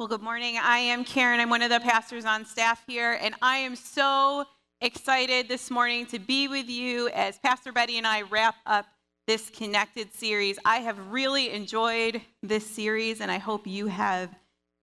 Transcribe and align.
Well, 0.00 0.08
good 0.08 0.22
morning. 0.22 0.58
I 0.60 0.78
am 0.78 1.04
Karen. 1.04 1.38
I'm 1.38 1.50
one 1.50 1.62
of 1.62 1.70
the 1.70 1.78
pastors 1.78 2.24
on 2.24 2.44
staff 2.44 2.82
here, 2.84 3.16
and 3.22 3.32
I 3.40 3.58
am 3.58 3.76
so 3.76 4.44
excited 4.80 5.46
this 5.46 5.70
morning 5.70 6.04
to 6.06 6.18
be 6.18 6.48
with 6.48 6.68
you 6.68 7.10
as 7.10 7.38
Pastor 7.38 7.70
Betty 7.70 7.96
and 7.96 8.04
I 8.04 8.22
wrap 8.22 8.56
up 8.66 8.86
this 9.28 9.50
connected 9.50 10.12
series. 10.12 10.58
I 10.64 10.78
have 10.78 10.98
really 11.12 11.52
enjoyed 11.52 12.20
this 12.42 12.66
series, 12.66 13.20
and 13.20 13.30
I 13.30 13.38
hope 13.38 13.68
you 13.68 13.86
have 13.86 14.34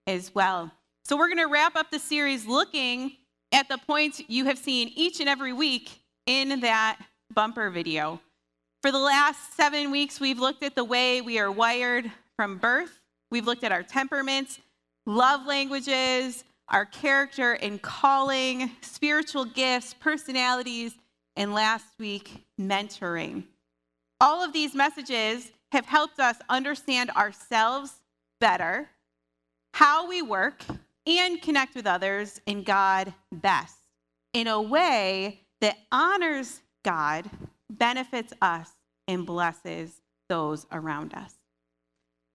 as 0.08 0.34
well. 0.34 0.72
So, 1.04 1.18
we're 1.18 1.28
going 1.28 1.46
to 1.46 1.52
wrap 1.52 1.76
up 1.76 1.92
the 1.92 2.00
series 2.00 2.48
looking 2.48 3.18
at 3.52 3.68
the 3.68 3.80
points 3.80 4.22
you 4.30 4.46
have 4.46 4.58
seen 4.58 4.94
each 4.96 5.20
and 5.20 5.28
every 5.28 5.52
week 5.52 5.90
in 6.26 6.62
that 6.62 7.02
bumper 7.34 7.70
video. 7.70 8.22
For 8.82 8.94
the 8.94 9.00
last 9.00 9.58
seven 9.58 9.92
weeks, 9.92 10.22
we've 10.22 10.40
looked 10.40 10.64
at 10.64 10.76
the 10.76 10.86
way 10.86 11.20
we 11.20 11.38
are 11.38 11.52
wired 11.52 12.10
from 12.38 12.60
birth, 12.60 13.02
we've 13.30 13.46
looked 13.46 13.66
at 13.66 13.74
our 13.74 13.84
temperaments 13.84 14.58
love 15.06 15.46
languages, 15.46 16.44
our 16.68 16.86
character 16.86 17.54
and 17.54 17.82
calling, 17.82 18.72
spiritual 18.82 19.46
gifts, 19.46 19.94
personalities, 19.94 20.94
and 21.36 21.54
last 21.54 21.86
week, 22.00 22.46
mentoring. 22.60 23.44
All 24.20 24.44
of 24.44 24.54
these 24.54 24.76
messages 24.76 25.52
have 25.72 25.86
helped 25.86 26.20
us 26.20 26.38
understand 26.50 27.10
ourselves 27.12 28.02
better, 28.40 28.90
how 29.74 30.08
we 30.08 30.22
work, 30.22 30.64
and 31.08 31.42
connect 31.42 31.76
with 31.76 31.88
others 31.88 32.40
in 32.46 32.64
God 32.64 33.14
best 33.32 33.78
in 34.34 34.48
a 34.48 34.62
way 34.62 35.42
that 35.62 35.78
honors 35.92 36.62
God, 36.84 37.30
benefits 37.70 38.34
us, 38.42 38.70
and 39.08 39.26
blesses 39.26 40.02
those 40.30 40.66
around 40.72 41.14
us. 41.14 41.36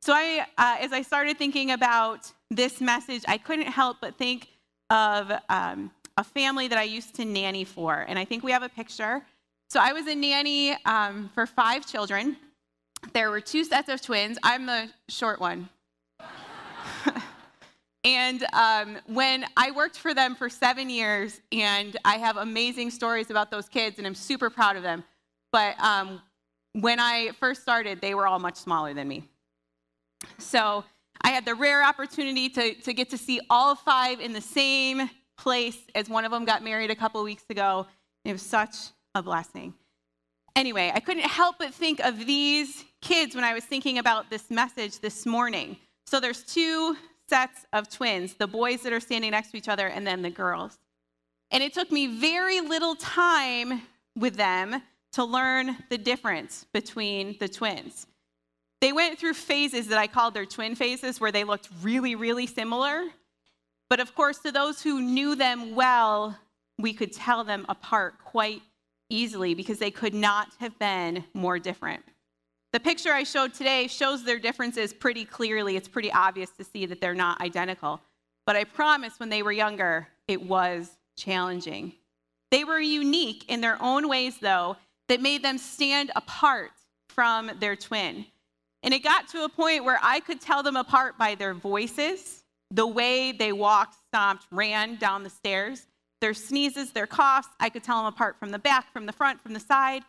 So, 0.06 0.12
I, 0.12 0.46
uh, 0.56 0.76
as 0.78 0.92
I 0.92 1.02
started 1.02 1.36
thinking 1.36 1.72
about 1.72 2.30
this 2.48 2.80
message, 2.80 3.24
I 3.26 3.38
couldn't 3.38 3.66
help 3.66 3.96
but 4.00 4.16
think 4.16 4.46
of 4.88 5.32
um, 5.48 5.90
a 6.16 6.22
family 6.22 6.68
that 6.68 6.78
I 6.78 6.84
used 6.84 7.16
to 7.16 7.24
nanny 7.24 7.64
for. 7.64 8.04
And 8.06 8.16
I 8.16 8.24
think 8.24 8.44
we 8.44 8.52
have 8.52 8.62
a 8.62 8.68
picture. 8.68 9.26
So, 9.68 9.80
I 9.82 9.92
was 9.92 10.06
a 10.06 10.14
nanny 10.14 10.76
um, 10.84 11.28
for 11.34 11.44
five 11.44 11.84
children. 11.88 12.36
There 13.14 13.32
were 13.32 13.40
two 13.40 13.64
sets 13.64 13.88
of 13.88 14.00
twins. 14.00 14.38
I'm 14.44 14.66
the 14.66 14.90
short 15.08 15.40
one. 15.40 15.68
and 18.04 18.46
um, 18.52 18.98
when 19.06 19.44
I 19.56 19.72
worked 19.72 19.98
for 19.98 20.14
them 20.14 20.36
for 20.36 20.48
seven 20.48 20.88
years, 20.88 21.40
and 21.50 21.96
I 22.04 22.18
have 22.18 22.36
amazing 22.36 22.92
stories 22.92 23.30
about 23.30 23.50
those 23.50 23.68
kids, 23.68 23.98
and 23.98 24.06
I'm 24.06 24.14
super 24.14 24.50
proud 24.50 24.76
of 24.76 24.84
them. 24.84 25.02
But 25.50 25.76
um, 25.80 26.22
when 26.74 27.00
I 27.00 27.32
first 27.40 27.60
started, 27.60 28.00
they 28.00 28.14
were 28.14 28.28
all 28.28 28.38
much 28.38 28.54
smaller 28.54 28.94
than 28.94 29.08
me. 29.08 29.24
So 30.38 30.84
I 31.22 31.30
had 31.30 31.44
the 31.44 31.54
rare 31.54 31.84
opportunity 31.84 32.48
to, 32.50 32.74
to 32.74 32.92
get 32.92 33.10
to 33.10 33.18
see 33.18 33.40
all 33.50 33.74
five 33.74 34.20
in 34.20 34.32
the 34.32 34.40
same 34.40 35.10
place 35.36 35.78
as 35.94 36.08
one 36.08 36.24
of 36.24 36.30
them 36.30 36.44
got 36.44 36.62
married 36.62 36.90
a 36.90 36.94
couple 36.94 37.22
weeks 37.22 37.44
ago. 37.50 37.86
It 38.24 38.32
was 38.32 38.42
such 38.42 38.74
a 39.14 39.22
blessing. 39.22 39.74
Anyway, 40.54 40.90
I 40.94 41.00
couldn't 41.00 41.26
help 41.26 41.56
but 41.58 41.74
think 41.74 42.00
of 42.00 42.24
these 42.24 42.84
kids 43.02 43.34
when 43.34 43.44
I 43.44 43.52
was 43.52 43.64
thinking 43.64 43.98
about 43.98 44.30
this 44.30 44.50
message 44.50 45.00
this 45.00 45.26
morning. 45.26 45.76
So 46.06 46.18
there's 46.18 46.42
two 46.42 46.96
sets 47.28 47.66
of 47.72 47.90
twins 47.90 48.34
the 48.34 48.46
boys 48.46 48.82
that 48.82 48.92
are 48.92 49.00
standing 49.00 49.32
next 49.32 49.50
to 49.50 49.58
each 49.58 49.68
other, 49.68 49.88
and 49.88 50.06
then 50.06 50.22
the 50.22 50.30
girls. 50.30 50.78
And 51.50 51.62
it 51.62 51.74
took 51.74 51.92
me 51.92 52.06
very 52.06 52.60
little 52.60 52.94
time 52.94 53.82
with 54.16 54.36
them 54.36 54.82
to 55.12 55.24
learn 55.24 55.76
the 55.90 55.98
difference 55.98 56.66
between 56.72 57.36
the 57.38 57.48
twins. 57.48 58.06
They 58.80 58.92
went 58.92 59.18
through 59.18 59.34
phases 59.34 59.88
that 59.88 59.98
I 59.98 60.06
called 60.06 60.34
their 60.34 60.46
twin 60.46 60.74
phases, 60.74 61.20
where 61.20 61.32
they 61.32 61.44
looked 61.44 61.68
really, 61.82 62.14
really 62.14 62.46
similar. 62.46 63.04
But 63.88 64.00
of 64.00 64.14
course, 64.14 64.38
to 64.38 64.52
those 64.52 64.82
who 64.82 65.00
knew 65.00 65.34
them 65.34 65.74
well, 65.74 66.38
we 66.78 66.92
could 66.92 67.12
tell 67.12 67.44
them 67.44 67.64
apart 67.68 68.18
quite 68.24 68.62
easily 69.08 69.54
because 69.54 69.78
they 69.78 69.90
could 69.90 70.14
not 70.14 70.48
have 70.58 70.78
been 70.78 71.24
more 71.32 71.58
different. 71.58 72.02
The 72.72 72.80
picture 72.80 73.12
I 73.12 73.22
showed 73.22 73.54
today 73.54 73.86
shows 73.86 74.24
their 74.24 74.38
differences 74.38 74.92
pretty 74.92 75.24
clearly. 75.24 75.76
It's 75.76 75.88
pretty 75.88 76.12
obvious 76.12 76.50
to 76.58 76.64
see 76.64 76.84
that 76.86 77.00
they're 77.00 77.14
not 77.14 77.40
identical. 77.40 78.00
But 78.44 78.56
I 78.56 78.64
promise 78.64 79.18
when 79.18 79.30
they 79.30 79.42
were 79.42 79.52
younger, 79.52 80.08
it 80.28 80.42
was 80.42 80.90
challenging. 81.16 81.94
They 82.50 82.64
were 82.64 82.78
unique 82.78 83.44
in 83.48 83.60
their 83.60 83.80
own 83.82 84.08
ways, 84.08 84.38
though, 84.38 84.76
that 85.08 85.22
made 85.22 85.42
them 85.42 85.58
stand 85.58 86.10
apart 86.14 86.72
from 87.08 87.50
their 87.60 87.76
twin. 87.76 88.26
And 88.86 88.94
it 88.94 89.02
got 89.02 89.26
to 89.30 89.42
a 89.42 89.48
point 89.48 89.84
where 89.84 89.98
I 90.00 90.20
could 90.20 90.40
tell 90.40 90.62
them 90.62 90.76
apart 90.76 91.18
by 91.18 91.34
their 91.34 91.54
voices, 91.54 92.44
the 92.70 92.86
way 92.86 93.32
they 93.32 93.52
walked, 93.52 93.96
stomped, 94.06 94.46
ran 94.52 94.94
down 94.94 95.24
the 95.24 95.30
stairs, 95.30 95.88
their 96.20 96.34
sneezes, 96.34 96.92
their 96.92 97.08
coughs. 97.08 97.48
I 97.58 97.68
could 97.68 97.82
tell 97.82 97.96
them 97.96 98.06
apart 98.06 98.38
from 98.38 98.52
the 98.52 98.60
back, 98.60 98.92
from 98.92 99.06
the 99.06 99.12
front, 99.12 99.42
from 99.42 99.54
the 99.54 99.60
side. 99.60 100.04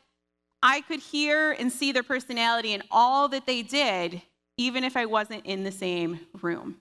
I 0.62 0.82
could 0.82 1.00
hear 1.00 1.54
and 1.54 1.72
see 1.72 1.92
their 1.92 2.04
personality 2.04 2.72
and 2.72 2.84
all 2.92 3.28
that 3.30 3.48
they 3.48 3.64
did, 3.64 4.22
even 4.58 4.84
if 4.84 4.96
I 4.96 5.08
wasn't 5.08 5.48
in 5.48 5.64
the 5.64 5.72
same 5.72 6.20
room. 6.40 6.78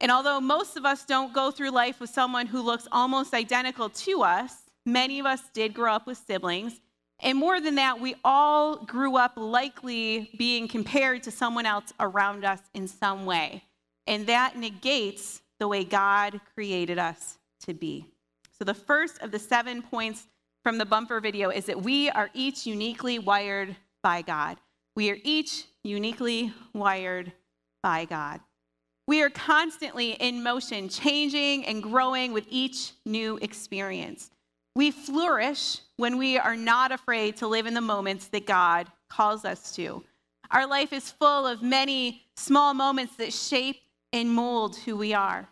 And 0.00 0.10
although 0.10 0.40
most 0.40 0.78
of 0.78 0.86
us 0.86 1.04
don't 1.04 1.34
go 1.34 1.50
through 1.50 1.70
life 1.70 2.00
with 2.00 2.08
someone 2.08 2.46
who 2.46 2.62
looks 2.62 2.88
almost 2.90 3.34
identical 3.34 3.90
to 3.90 4.22
us, 4.22 4.54
many 4.86 5.20
of 5.20 5.26
us 5.26 5.42
did 5.52 5.74
grow 5.74 5.92
up 5.92 6.06
with 6.06 6.16
siblings 6.16 6.80
and 7.20 7.38
more 7.38 7.60
than 7.60 7.76
that, 7.76 8.00
we 8.00 8.16
all 8.24 8.84
grew 8.84 9.16
up 9.16 9.34
likely 9.36 10.30
being 10.36 10.66
compared 10.66 11.22
to 11.24 11.30
someone 11.30 11.66
else 11.66 11.92
around 12.00 12.44
us 12.44 12.60
in 12.74 12.88
some 12.88 13.26
way. 13.26 13.64
And 14.06 14.26
that 14.26 14.56
negates 14.56 15.40
the 15.60 15.68
way 15.68 15.84
God 15.84 16.40
created 16.54 16.98
us 16.98 17.38
to 17.60 17.74
be. 17.74 18.06
So, 18.58 18.64
the 18.64 18.74
first 18.74 19.22
of 19.22 19.30
the 19.30 19.38
seven 19.38 19.82
points 19.82 20.26
from 20.64 20.78
the 20.78 20.84
bumper 20.84 21.20
video 21.20 21.50
is 21.50 21.66
that 21.66 21.82
we 21.82 22.10
are 22.10 22.30
each 22.34 22.66
uniquely 22.66 23.18
wired 23.18 23.76
by 24.02 24.22
God. 24.22 24.58
We 24.96 25.10
are 25.10 25.18
each 25.22 25.64
uniquely 25.84 26.52
wired 26.72 27.32
by 27.82 28.04
God. 28.04 28.40
We 29.06 29.22
are 29.22 29.30
constantly 29.30 30.12
in 30.12 30.42
motion, 30.42 30.88
changing 30.88 31.64
and 31.66 31.82
growing 31.82 32.32
with 32.32 32.46
each 32.48 32.92
new 33.04 33.36
experience. 33.38 34.30
We 34.74 34.90
flourish 34.90 35.78
when 35.96 36.16
we 36.16 36.38
are 36.38 36.56
not 36.56 36.92
afraid 36.92 37.36
to 37.38 37.46
live 37.46 37.66
in 37.66 37.74
the 37.74 37.80
moments 37.80 38.28
that 38.28 38.46
God 38.46 38.86
calls 39.10 39.44
us 39.44 39.74
to. 39.76 40.02
Our 40.50 40.66
life 40.66 40.92
is 40.92 41.10
full 41.10 41.46
of 41.46 41.62
many 41.62 42.22
small 42.36 42.74
moments 42.74 43.16
that 43.16 43.32
shape 43.32 43.80
and 44.12 44.30
mold 44.30 44.76
who 44.76 44.96
we 44.96 45.14
are. 45.14 45.48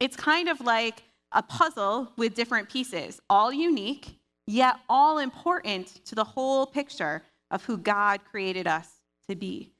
It's 0.00 0.16
kind 0.16 0.48
of 0.48 0.60
like 0.60 1.02
a 1.32 1.42
puzzle 1.42 2.12
with 2.16 2.34
different 2.34 2.68
pieces, 2.68 3.20
all 3.28 3.52
unique, 3.52 4.18
yet 4.46 4.76
all 4.88 5.18
important 5.18 6.04
to 6.06 6.14
the 6.14 6.24
whole 6.24 6.66
picture 6.66 7.22
of 7.50 7.64
who 7.64 7.76
God 7.76 8.20
created 8.30 8.66
us 8.66 8.88
to 9.28 9.36
be. 9.36 9.70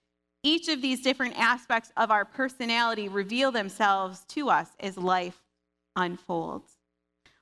Each 0.43 0.69
of 0.69 0.83
these 0.83 1.01
different 1.01 1.39
aspects 1.39 1.93
of 1.97 2.11
our 2.11 2.25
personality 2.25 3.09
reveal 3.09 3.51
themselves 3.51 4.25
to 4.29 4.51
us 4.51 4.69
as 4.79 4.97
life 4.97 5.41
unfolds. 5.97 6.74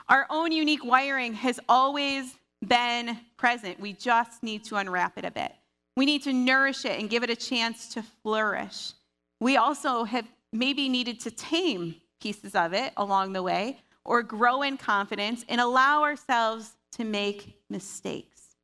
Our 0.08 0.26
own 0.30 0.52
unique 0.52 0.84
wiring 0.84 1.34
has 1.34 1.60
always 1.68 2.36
been 2.66 3.18
present. 3.36 3.80
We 3.80 3.92
just 3.92 4.42
need 4.42 4.64
to 4.64 4.76
unwrap 4.76 5.18
it 5.18 5.24
a 5.24 5.30
bit. 5.30 5.52
We 5.96 6.06
need 6.06 6.22
to 6.24 6.32
nourish 6.32 6.84
it 6.84 6.98
and 6.98 7.10
give 7.10 7.22
it 7.22 7.30
a 7.30 7.36
chance 7.36 7.88
to 7.94 8.02
flourish. 8.22 8.92
We 9.40 9.56
also 9.56 10.04
have 10.04 10.26
maybe 10.52 10.88
needed 10.88 11.20
to 11.20 11.30
tame 11.30 11.96
pieces 12.20 12.54
of 12.54 12.72
it 12.72 12.92
along 12.96 13.32
the 13.32 13.42
way 13.42 13.78
or 14.04 14.22
grow 14.22 14.62
in 14.62 14.76
confidence 14.76 15.44
and 15.48 15.60
allow 15.60 16.02
ourselves 16.02 16.72
to 16.92 17.04
make 17.04 17.56
mistakes. 17.68 18.56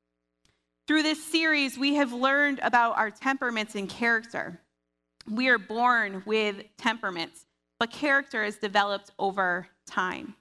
Through 0.86 1.02
this 1.02 1.22
series, 1.22 1.78
we 1.78 1.94
have 1.96 2.12
learned 2.12 2.60
about 2.62 2.96
our 2.96 3.10
temperaments 3.10 3.74
and 3.74 3.88
character. 3.88 4.60
We 5.30 5.48
are 5.48 5.58
born 5.58 6.22
with 6.24 6.64
temperaments, 6.78 7.46
but 7.78 7.90
character 7.90 8.42
is 8.42 8.56
developed 8.56 9.10
over 9.18 9.68
time. 9.86 10.34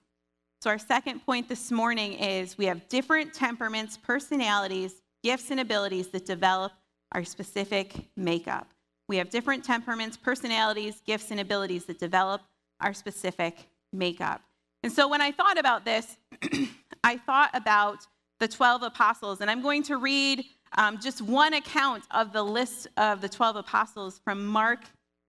So, 0.59 0.71
our 0.71 0.79
second 0.79 1.23
point 1.23 1.47
this 1.47 1.71
morning 1.71 2.13
is 2.13 2.57
we 2.57 2.65
have 2.65 2.89
different 2.89 3.31
temperaments, 3.31 3.95
personalities, 3.95 5.03
gifts, 5.23 5.51
and 5.51 5.59
abilities 5.59 6.07
that 6.09 6.25
develop 6.25 6.71
our 7.11 7.23
specific 7.23 7.93
makeup. 8.15 8.67
We 9.07 9.17
have 9.17 9.29
different 9.29 9.63
temperaments, 9.63 10.17
personalities, 10.17 11.01
gifts, 11.05 11.29
and 11.29 11.39
abilities 11.39 11.85
that 11.85 11.99
develop 11.99 12.41
our 12.81 12.93
specific 12.93 13.67
makeup. 13.93 14.41
And 14.81 14.91
so, 14.91 15.07
when 15.07 15.21
I 15.21 15.31
thought 15.31 15.59
about 15.59 15.85
this, 15.85 16.17
I 17.03 17.17
thought 17.17 17.51
about 17.53 18.07
the 18.39 18.47
12 18.47 18.81
apostles, 18.81 19.41
and 19.41 19.51
I'm 19.51 19.61
going 19.61 19.83
to 19.83 19.97
read 19.97 20.43
um, 20.75 20.97
just 20.99 21.21
one 21.21 21.53
account 21.53 22.03
of 22.09 22.33
the 22.33 22.43
list 22.43 22.87
of 22.97 23.21
the 23.21 23.29
12 23.29 23.57
apostles 23.57 24.19
from 24.23 24.43
Mark 24.43 24.79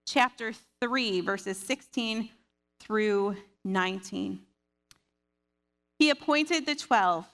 chapter 0.06 0.54
3, 0.80 1.20
verses 1.20 1.58
16 1.58 2.30
through 2.80 3.36
19. 3.66 4.40
He 5.98 6.10
appointed 6.10 6.66
the 6.66 6.74
twelve 6.74 7.26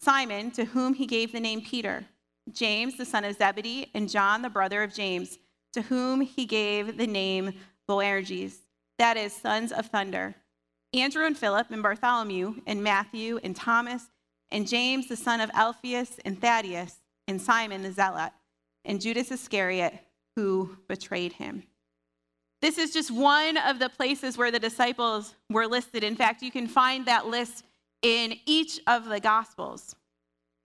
Simon, 0.00 0.50
to 0.52 0.64
whom 0.64 0.94
he 0.94 1.06
gave 1.06 1.32
the 1.32 1.40
name 1.40 1.60
Peter, 1.60 2.04
James, 2.52 2.96
the 2.96 3.04
son 3.04 3.24
of 3.24 3.36
Zebedee, 3.36 3.90
and 3.94 4.08
John, 4.08 4.42
the 4.42 4.48
brother 4.48 4.82
of 4.82 4.94
James, 4.94 5.38
to 5.72 5.82
whom 5.82 6.20
he 6.20 6.46
gave 6.46 6.96
the 6.96 7.06
name 7.06 7.54
Boanerges, 7.88 8.58
that 8.98 9.16
is, 9.16 9.32
sons 9.32 9.72
of 9.72 9.86
thunder. 9.86 10.34
Andrew 10.94 11.26
and 11.26 11.36
Philip 11.36 11.70
and 11.70 11.82
Bartholomew 11.82 12.56
and 12.66 12.82
Matthew 12.82 13.38
and 13.42 13.54
Thomas 13.54 14.04
and 14.50 14.66
James 14.66 15.08
the 15.08 15.16
son 15.16 15.40
of 15.40 15.50
Alphaeus 15.52 16.18
and 16.24 16.40
Thaddeus 16.40 17.00
and 17.26 17.40
Simon 17.40 17.82
the 17.82 17.92
Zealot 17.92 18.32
and 18.84 19.00
Judas 19.00 19.30
Iscariot 19.30 19.94
who 20.36 20.78
betrayed 20.88 21.34
him. 21.34 21.64
This 22.62 22.78
is 22.78 22.92
just 22.92 23.10
one 23.10 23.56
of 23.56 23.78
the 23.78 23.88
places 23.88 24.38
where 24.38 24.50
the 24.50 24.58
disciples 24.58 25.34
were 25.50 25.66
listed. 25.66 26.02
In 26.02 26.16
fact, 26.16 26.42
you 26.42 26.50
can 26.50 26.66
find 26.66 27.04
that 27.06 27.26
list 27.26 27.64
in 28.02 28.34
each 28.46 28.80
of 28.86 29.06
the 29.06 29.20
Gospels 29.20 29.94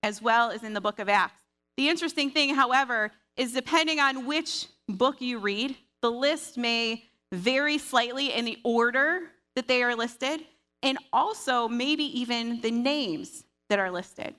as 0.03 0.21
well 0.21 0.51
as 0.51 0.63
in 0.63 0.73
the 0.73 0.81
book 0.81 0.99
of 0.99 1.09
Acts. 1.09 1.41
The 1.77 1.89
interesting 1.89 2.29
thing, 2.29 2.53
however, 2.53 3.11
is 3.37 3.53
depending 3.53 3.99
on 3.99 4.27
which 4.27 4.67
book 4.87 5.21
you 5.21 5.39
read, 5.39 5.75
the 6.01 6.11
list 6.11 6.57
may 6.57 7.05
vary 7.31 7.77
slightly 7.77 8.33
in 8.33 8.45
the 8.45 8.59
order 8.63 9.21
that 9.55 9.67
they 9.67 9.81
are 9.81 9.95
listed, 9.95 10.41
and 10.83 10.97
also 11.11 11.67
maybe 11.67 12.03
even 12.19 12.61
the 12.61 12.69
names 12.69 13.45
that 13.69 13.79
are 13.79 13.89
listed. 13.89 14.35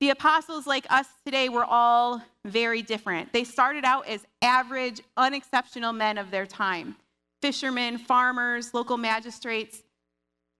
The 0.00 0.10
apostles, 0.10 0.66
like 0.66 0.86
us 0.90 1.06
today, 1.24 1.48
were 1.48 1.64
all 1.64 2.22
very 2.44 2.82
different. 2.82 3.32
They 3.32 3.44
started 3.44 3.84
out 3.84 4.06
as 4.06 4.26
average, 4.42 5.00
unexceptional 5.16 5.92
men 5.92 6.18
of 6.18 6.30
their 6.30 6.46
time 6.46 6.96
fishermen, 7.42 7.98
farmers, 7.98 8.74
local 8.74 8.96
magistrates. 8.96 9.82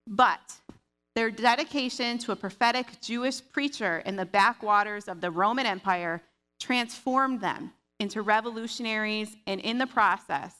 But 0.05 0.53
their 1.17 1.31
dedication 1.31 2.19
to 2.19 2.31
a 2.31 2.35
prophetic 2.35 3.01
Jewish 3.01 3.41
preacher 3.51 4.03
in 4.05 4.15
the 4.15 4.25
backwaters 4.25 5.07
of 5.07 5.19
the 5.19 5.31
Roman 5.31 5.65
Empire 5.65 6.21
transformed 6.59 7.41
them 7.41 7.73
into 7.99 8.21
revolutionaries 8.21 9.35
and, 9.47 9.59
in 9.61 9.79
the 9.79 9.87
process, 9.87 10.53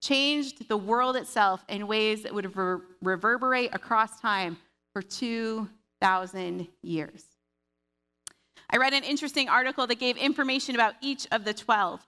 changed 0.00 0.68
the 0.68 0.76
world 0.76 1.16
itself 1.16 1.64
in 1.68 1.88
ways 1.88 2.22
that 2.22 2.32
would 2.32 2.54
reverberate 3.02 3.74
across 3.74 4.20
time 4.20 4.56
for 4.92 5.02
2,000 5.02 6.68
years. 6.82 7.24
I 8.70 8.76
read 8.76 8.92
an 8.92 9.02
interesting 9.02 9.48
article 9.48 9.88
that 9.88 9.98
gave 9.98 10.16
information 10.16 10.76
about 10.76 10.94
each 11.00 11.26
of 11.32 11.44
the 11.44 11.54
12. 11.54 12.06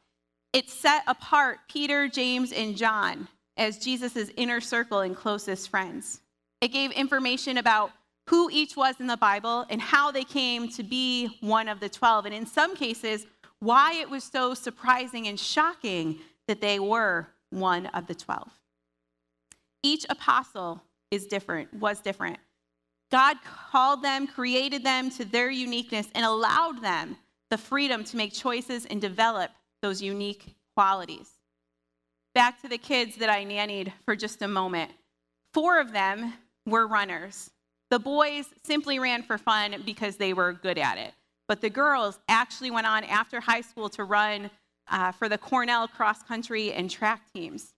It 0.53 0.71
set 0.71 1.03
apart 1.09 1.59
Peter, 1.69 2.07
James, 2.07 2.53
and 2.53 2.77
John 2.77 3.27
as 3.57 3.79
Jesus' 3.79 4.31
inner 4.37 4.61
circle 4.61 5.01
and 5.01 5.17
closest 5.17 5.69
friends. 5.71 6.21
It 6.61 6.69
gave 6.69 6.91
information 6.93 7.59
about 7.59 7.93
who 8.29 8.49
each 8.51 8.77
was 8.77 8.97
in 8.99 9.07
the 9.07 9.17
Bible 9.17 9.67
and 9.71 9.81
how 9.81 10.11
they 10.11 10.25
came 10.25 10.69
to 10.71 10.83
be 10.83 11.39
one 11.41 11.69
of 11.69 11.81
the 11.81 11.89
12. 11.89 12.27
And 12.27 12.35
in 12.35 12.47
some 12.47 12.75
cases, 12.75 13.27
why 13.61 13.95
it 13.95 14.11
was 14.11 14.25
so 14.25 14.55
surprising 14.55 15.29
and 15.29 15.39
shocking 15.39 16.19
that 16.49 16.61
they 16.61 16.79
were 16.79 17.29
one 17.51 17.87
of 17.87 18.07
the 18.07 18.15
12. 18.15 18.51
Each 19.83 20.05
apostle 20.11 20.83
is 21.11 21.27
different, 21.27 21.73
was 21.73 22.01
different. 22.01 22.39
God 23.11 23.37
called 23.71 24.03
them, 24.03 24.27
created 24.27 24.83
them 24.83 25.11
to 25.11 25.25
their 25.25 25.51
uniqueness, 25.51 26.09
and 26.15 26.25
allowed 26.25 26.83
them 26.83 27.17
the 27.51 27.59
freedom 27.59 28.03
to 28.05 28.17
make 28.17 28.33
choices 28.33 28.85
and 28.87 29.01
develop 29.01 29.53
those 29.83 30.03
unique 30.03 30.57
qualities. 30.75 31.31
Back 32.35 32.61
to 32.63 32.69
the 32.69 32.79
kids 32.79 33.17
that 33.17 33.31
I 33.31 33.45
nannied 33.45 33.93
for 34.05 34.17
just 34.17 34.43
a 34.43 34.49
moment. 34.49 34.91
Four 35.55 35.81
of 35.81 35.93
them 35.93 36.35
were 36.67 36.87
runners. 36.87 37.51
The 37.91 37.99
boys 37.99 38.47
simply 38.65 38.99
ran 38.99 39.23
for 39.23 39.39
fun 39.39 39.83
because 39.85 40.17
they 40.17 40.33
were 40.33 40.53
good 40.53 40.79
at 40.79 40.99
it. 40.99 41.15
But 41.49 41.61
the 41.61 41.71
girls 41.71 42.19
actually 42.29 42.71
went 42.71 42.87
on 42.87 43.05
after 43.05 43.41
high 43.41 43.61
school 43.61 43.89
to 43.91 44.05
run 44.05 44.51
uh, 44.91 45.13
for 45.13 45.29
the 45.29 45.39
Cornell 45.39 45.87
cross 45.89 46.23
country 46.23 46.73
and 46.73 46.91
track 46.91 47.23
teams. 47.33 47.73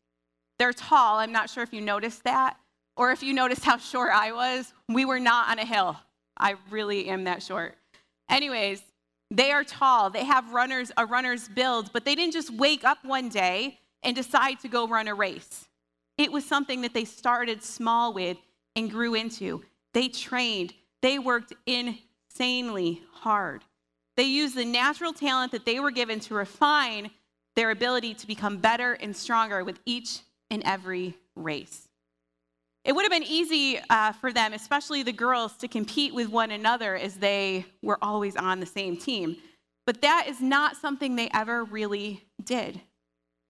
They're 0.58 0.72
tall. 0.72 1.18
I'm 1.18 1.32
not 1.32 1.50
sure 1.50 1.62
if 1.62 1.72
you 1.72 1.80
noticed 1.80 2.24
that 2.24 2.56
or 2.96 3.12
if 3.12 3.22
you 3.22 3.32
noticed 3.32 3.64
how 3.64 3.76
short 3.76 4.10
I 4.12 4.32
was. 4.32 4.72
We 4.88 5.04
were 5.04 5.20
not 5.20 5.50
on 5.50 5.58
a 5.58 5.64
hill. 5.64 5.96
I 6.36 6.56
really 6.70 7.08
am 7.08 7.24
that 7.24 7.42
short. 7.42 7.76
Anyways, 8.28 8.82
they 9.30 9.52
are 9.52 9.64
tall. 9.64 10.10
They 10.10 10.24
have 10.24 10.52
runners 10.52 10.90
a 10.96 11.04
runner's 11.04 11.48
build, 11.48 11.92
but 11.92 12.04
they 12.04 12.14
didn't 12.14 12.32
just 12.32 12.52
wake 12.52 12.84
up 12.84 13.04
one 13.04 13.28
day 13.28 13.78
and 14.02 14.16
decide 14.16 14.60
to 14.60 14.68
go 14.68 14.88
run 14.88 15.08
a 15.08 15.14
race. 15.14 15.68
It 16.16 16.32
was 16.32 16.44
something 16.44 16.80
that 16.82 16.94
they 16.94 17.04
started 17.04 17.62
small 17.62 18.12
with 18.12 18.38
and 18.78 18.90
grew 18.90 19.14
into. 19.14 19.62
They 19.92 20.08
trained. 20.08 20.72
They 21.02 21.18
worked 21.18 21.52
insanely 21.66 23.02
hard. 23.12 23.64
They 24.16 24.24
used 24.24 24.54
the 24.54 24.64
natural 24.64 25.12
talent 25.12 25.52
that 25.52 25.64
they 25.64 25.80
were 25.80 25.90
given 25.90 26.20
to 26.20 26.34
refine 26.34 27.10
their 27.56 27.70
ability 27.70 28.14
to 28.14 28.26
become 28.26 28.58
better 28.58 28.92
and 28.94 29.16
stronger 29.16 29.64
with 29.64 29.80
each 29.84 30.20
and 30.50 30.62
every 30.64 31.14
race. 31.34 31.88
It 32.84 32.92
would 32.94 33.02
have 33.02 33.10
been 33.10 33.24
easy 33.24 33.80
uh, 33.90 34.12
for 34.12 34.32
them, 34.32 34.52
especially 34.52 35.02
the 35.02 35.12
girls, 35.12 35.54
to 35.56 35.68
compete 35.68 36.14
with 36.14 36.28
one 36.28 36.52
another 36.52 36.94
as 36.94 37.16
they 37.16 37.66
were 37.82 37.98
always 38.00 38.36
on 38.36 38.60
the 38.60 38.66
same 38.66 38.96
team. 38.96 39.36
But 39.86 40.02
that 40.02 40.26
is 40.28 40.40
not 40.40 40.76
something 40.76 41.16
they 41.16 41.28
ever 41.34 41.64
really 41.64 42.24
did. 42.42 42.80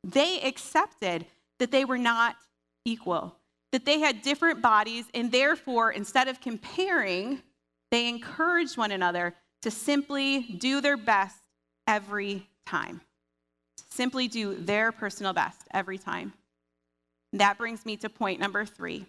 They 0.02 0.40
accepted 0.40 1.26
that 1.58 1.70
they 1.70 1.84
were 1.84 1.98
not 1.98 2.36
equal, 2.84 3.37
that 3.72 3.84
they 3.84 4.00
had 4.00 4.22
different 4.22 4.62
bodies, 4.62 5.04
and 5.14 5.30
therefore, 5.30 5.90
instead 5.90 6.28
of 6.28 6.40
comparing, 6.40 7.42
they 7.90 8.08
encouraged 8.08 8.76
one 8.76 8.90
another 8.90 9.34
to 9.62 9.70
simply 9.70 10.42
do 10.58 10.80
their 10.80 10.96
best 10.96 11.36
every 11.86 12.48
time. 12.66 13.00
Simply 13.90 14.28
do 14.28 14.54
their 14.54 14.92
personal 14.92 15.32
best 15.32 15.62
every 15.72 15.98
time. 15.98 16.32
That 17.32 17.58
brings 17.58 17.84
me 17.84 17.96
to 17.98 18.08
point 18.08 18.40
number 18.40 18.64
three. 18.64 19.06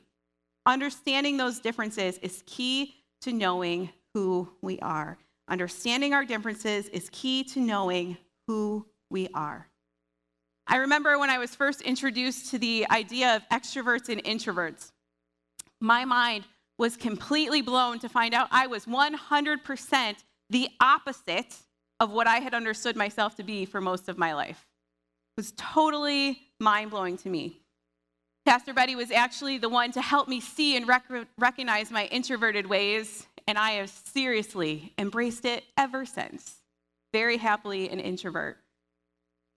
Understanding 0.66 1.38
those 1.38 1.60
differences 1.60 2.18
is 2.20 2.44
key 2.46 2.96
to 3.22 3.32
knowing 3.32 3.90
who 4.14 4.50
we 4.62 4.80
are. 4.80 5.18
Understanding 5.48 6.14
our 6.14 6.26
differences 6.26 6.88
is 6.90 7.10
key 7.12 7.44
to 7.46 7.60
knowing 7.60 8.18
who 8.48 8.86
we 9.10 9.30
are. 9.34 9.68
I 10.72 10.78
remember 10.78 11.18
when 11.18 11.32
I 11.32 11.40
was 11.40 11.56
first 11.56 11.82
introduced 11.82 12.52
to 12.52 12.60
the 12.60 12.86
idea 12.92 13.36
of 13.36 13.50
extroverts 13.50 14.08
and 14.08 14.24
introverts, 14.24 14.92
my 15.82 16.06
mind 16.06 16.46
was 16.78 16.96
completely 16.96 17.64
blown 17.64 17.98
to 18.00 18.08
find 18.08 18.36
out 18.36 18.48
I 18.52 18.68
was 18.68 18.86
100% 18.86 20.16
the 20.52 20.70
opposite 20.80 21.56
of 22.00 22.12
what 22.12 22.28
I 22.28 22.38
had 22.38 22.54
understood 22.54 22.96
myself 22.96 23.36
to 23.38 23.44
be 23.44 23.66
for 23.66 23.82
most 23.82 24.10
of 24.10 24.20
my 24.20 24.36
life. 24.36 24.68
It 25.36 25.42
was 25.42 25.54
totally 25.58 26.40
mind 26.60 26.92
blowing 26.92 27.18
to 27.18 27.30
me. 27.30 27.62
Pastor 28.46 28.74
Betty 28.74 28.96
was 28.96 29.10
actually 29.10 29.58
the 29.58 29.70
one 29.70 29.92
to 29.94 30.02
help 30.02 30.28
me 30.28 30.40
see 30.40 30.78
and 30.78 30.88
rec- 30.88 31.10
recognize 31.40 31.90
my 31.90 32.06
introverted 32.06 32.68
ways, 32.68 33.26
and 33.48 33.58
I 33.58 33.72
have 33.72 33.90
seriously 33.90 34.94
embraced 35.00 35.46
it 35.46 35.64
ever 35.78 36.06
since. 36.06 36.58
Very 37.12 37.38
happily 37.38 37.90
an 37.90 38.00
introvert. 38.00 38.60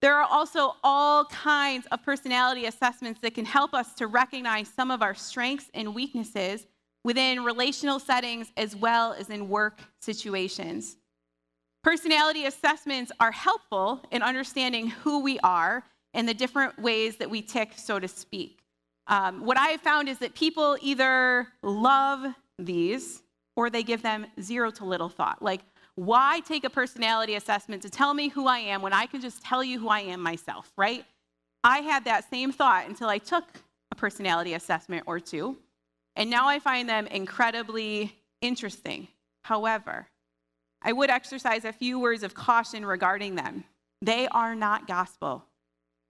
There 0.03 0.17
are 0.17 0.27
also 0.29 0.75
all 0.83 1.27
kinds 1.27 1.87
of 1.93 2.03
personality 2.03 2.67
assessments 2.67 3.21
that 3.21 3.35
can 3.35 3.45
help 3.45 3.73
us 3.73 3.95
to 3.95 4.09
recognize 4.09 4.69
some 4.69 4.91
of 4.91 5.01
our 5.01 5.15
strengths 5.15 5.71
and 5.75 5.95
weaknesses 5.95 6.67
within 7.05 7.45
relational 7.45 8.01
settings 8.01 8.53
as 8.57 8.75
well 8.75 9.13
as 9.13 9.31
in 9.31 9.49
work 9.49 9.79
situations. 10.01 10.97
Personality 11.85 12.47
assessments 12.47 13.13
are 13.21 13.31
helpful 13.31 14.03
in 14.11 14.23
understanding 14.23 14.89
who 14.89 15.21
we 15.21 15.39
are 15.41 15.85
and 16.15 16.29
the 16.29 16.35
different 16.35 16.77
ways 16.81 17.17
that 17.17 17.31
we 17.31 17.41
tick, 17.41 17.73
so 17.77 18.01
to 18.01 18.09
speak. 18.09 18.59
Um, 19.07 19.47
what 19.47 19.57
I 19.57 19.69
have 19.69 19.83
found 19.83 20.09
is 20.09 20.19
that 20.19 20.35
people 20.35 20.77
either 20.81 21.47
love 21.63 22.35
these 22.59 23.23
or 23.57 23.71
they 23.71 23.85
give 23.85 24.03
them 24.03 24.27
zero 24.41 24.73
to 24.73 24.85
little 24.85 25.09
thought. 25.09 25.43
Like, 25.43 25.61
why 25.97 26.41
take 26.47 26.65
a 26.65 26.71
personality 26.71 27.35
assessment 27.35 27.83
to 27.83 27.91
tell 27.91 28.15
me 28.15 28.29
who 28.29 28.47
I 28.47 28.59
am 28.59 28.83
when 28.83 28.93
I 28.93 29.07
can 29.07 29.21
just 29.21 29.43
tell 29.43 29.63
you 29.63 29.79
who 29.79 29.89
I 29.89 30.01
am 30.01 30.23
myself, 30.23 30.73
right? 30.77 31.05
I 31.65 31.79
had 31.79 32.05
that 32.07 32.29
same 32.29 32.51
thought 32.51 32.89
until 32.89 33.09
I 33.09 33.19
took 33.19 33.45
a 33.91 33.95
personality 33.95 34.55
assessment 34.55 35.05
or 35.07 35.21
two. 35.21 35.57
And 36.17 36.29
now 36.31 36.49
I 36.49 36.59
find 36.59 36.89
them 36.89 37.07
incredibly 37.07 38.15
interesting. 38.41 39.09
However, 39.45 40.09
I 40.83 40.93
would 40.93 41.11
exercise 41.11 41.65
a 41.65 41.73
few 41.73 41.99
words 41.99 42.23
of 42.23 42.35
caution 42.35 42.85
regarding 42.85 43.37
them. 43.37 43.65
They 44.01 44.29
are 44.29 44.55
not 44.55 44.89
gospel. 44.89 45.45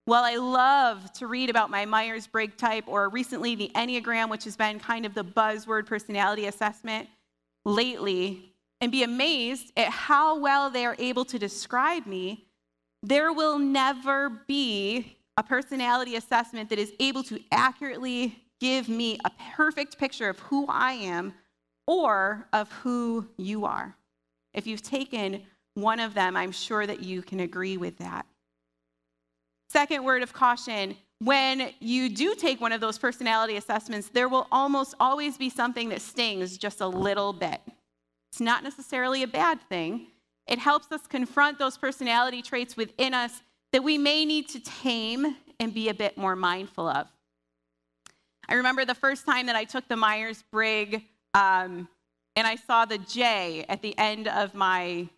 While 0.04 0.24
I 0.24 0.36
love 0.36 1.12
to 1.14 1.26
read 1.26 1.50
about 1.50 1.70
my 1.70 1.84
Myers 1.84 2.26
Briggs 2.26 2.56
type 2.56 2.84
or 2.86 3.08
recently 3.08 3.54
the 3.54 3.70
Enneagram, 3.74 4.30
which 4.30 4.44
has 4.44 4.56
been 4.56 4.80
kind 4.80 5.06
of 5.06 5.14
the 5.14 5.24
buzzword 5.24 5.86
personality 5.86 6.46
assessment 6.46 7.08
lately, 7.64 8.51
and 8.82 8.90
be 8.90 9.04
amazed 9.04 9.72
at 9.76 9.88
how 9.88 10.36
well 10.36 10.68
they 10.68 10.84
are 10.84 10.96
able 10.98 11.24
to 11.24 11.38
describe 11.38 12.04
me, 12.04 12.48
there 13.04 13.32
will 13.32 13.56
never 13.56 14.28
be 14.48 15.16
a 15.36 15.42
personality 15.42 16.16
assessment 16.16 16.68
that 16.68 16.80
is 16.80 16.92
able 16.98 17.22
to 17.22 17.38
accurately 17.52 18.36
give 18.60 18.88
me 18.88 19.18
a 19.24 19.30
perfect 19.54 19.98
picture 19.98 20.28
of 20.28 20.38
who 20.40 20.66
I 20.68 20.94
am 20.94 21.32
or 21.86 22.48
of 22.52 22.70
who 22.72 23.28
you 23.36 23.64
are. 23.64 23.96
If 24.52 24.66
you've 24.66 24.82
taken 24.82 25.42
one 25.74 26.00
of 26.00 26.12
them, 26.12 26.36
I'm 26.36 26.52
sure 26.52 26.84
that 26.84 27.04
you 27.04 27.22
can 27.22 27.38
agree 27.38 27.76
with 27.76 27.98
that. 27.98 28.26
Second 29.70 30.02
word 30.02 30.24
of 30.24 30.32
caution 30.32 30.96
when 31.20 31.70
you 31.78 32.08
do 32.08 32.34
take 32.34 32.60
one 32.60 32.72
of 32.72 32.80
those 32.80 32.98
personality 32.98 33.56
assessments, 33.56 34.08
there 34.08 34.28
will 34.28 34.48
almost 34.50 34.96
always 34.98 35.38
be 35.38 35.48
something 35.50 35.88
that 35.90 36.00
stings 36.00 36.58
just 36.58 36.80
a 36.80 36.86
little 36.86 37.32
bit. 37.32 37.60
It's 38.32 38.40
not 38.40 38.64
necessarily 38.64 39.22
a 39.22 39.26
bad 39.26 39.60
thing. 39.68 40.06
It 40.46 40.58
helps 40.58 40.90
us 40.90 41.06
confront 41.06 41.58
those 41.58 41.76
personality 41.76 42.40
traits 42.40 42.78
within 42.78 43.12
us 43.12 43.42
that 43.72 43.84
we 43.84 43.98
may 43.98 44.24
need 44.24 44.48
to 44.50 44.60
tame 44.60 45.36
and 45.60 45.74
be 45.74 45.90
a 45.90 45.94
bit 45.94 46.16
more 46.16 46.34
mindful 46.34 46.88
of. 46.88 47.08
I 48.48 48.54
remember 48.54 48.86
the 48.86 48.94
first 48.94 49.26
time 49.26 49.46
that 49.46 49.56
I 49.56 49.64
took 49.64 49.86
the 49.86 49.96
Myers 49.96 50.42
Briggs 50.50 51.02
um, 51.34 51.86
and 52.34 52.46
I 52.46 52.56
saw 52.56 52.86
the 52.86 52.96
J 52.96 53.66
at 53.68 53.82
the 53.82 53.96
end 53.98 54.28
of 54.28 54.54
my, 54.54 55.08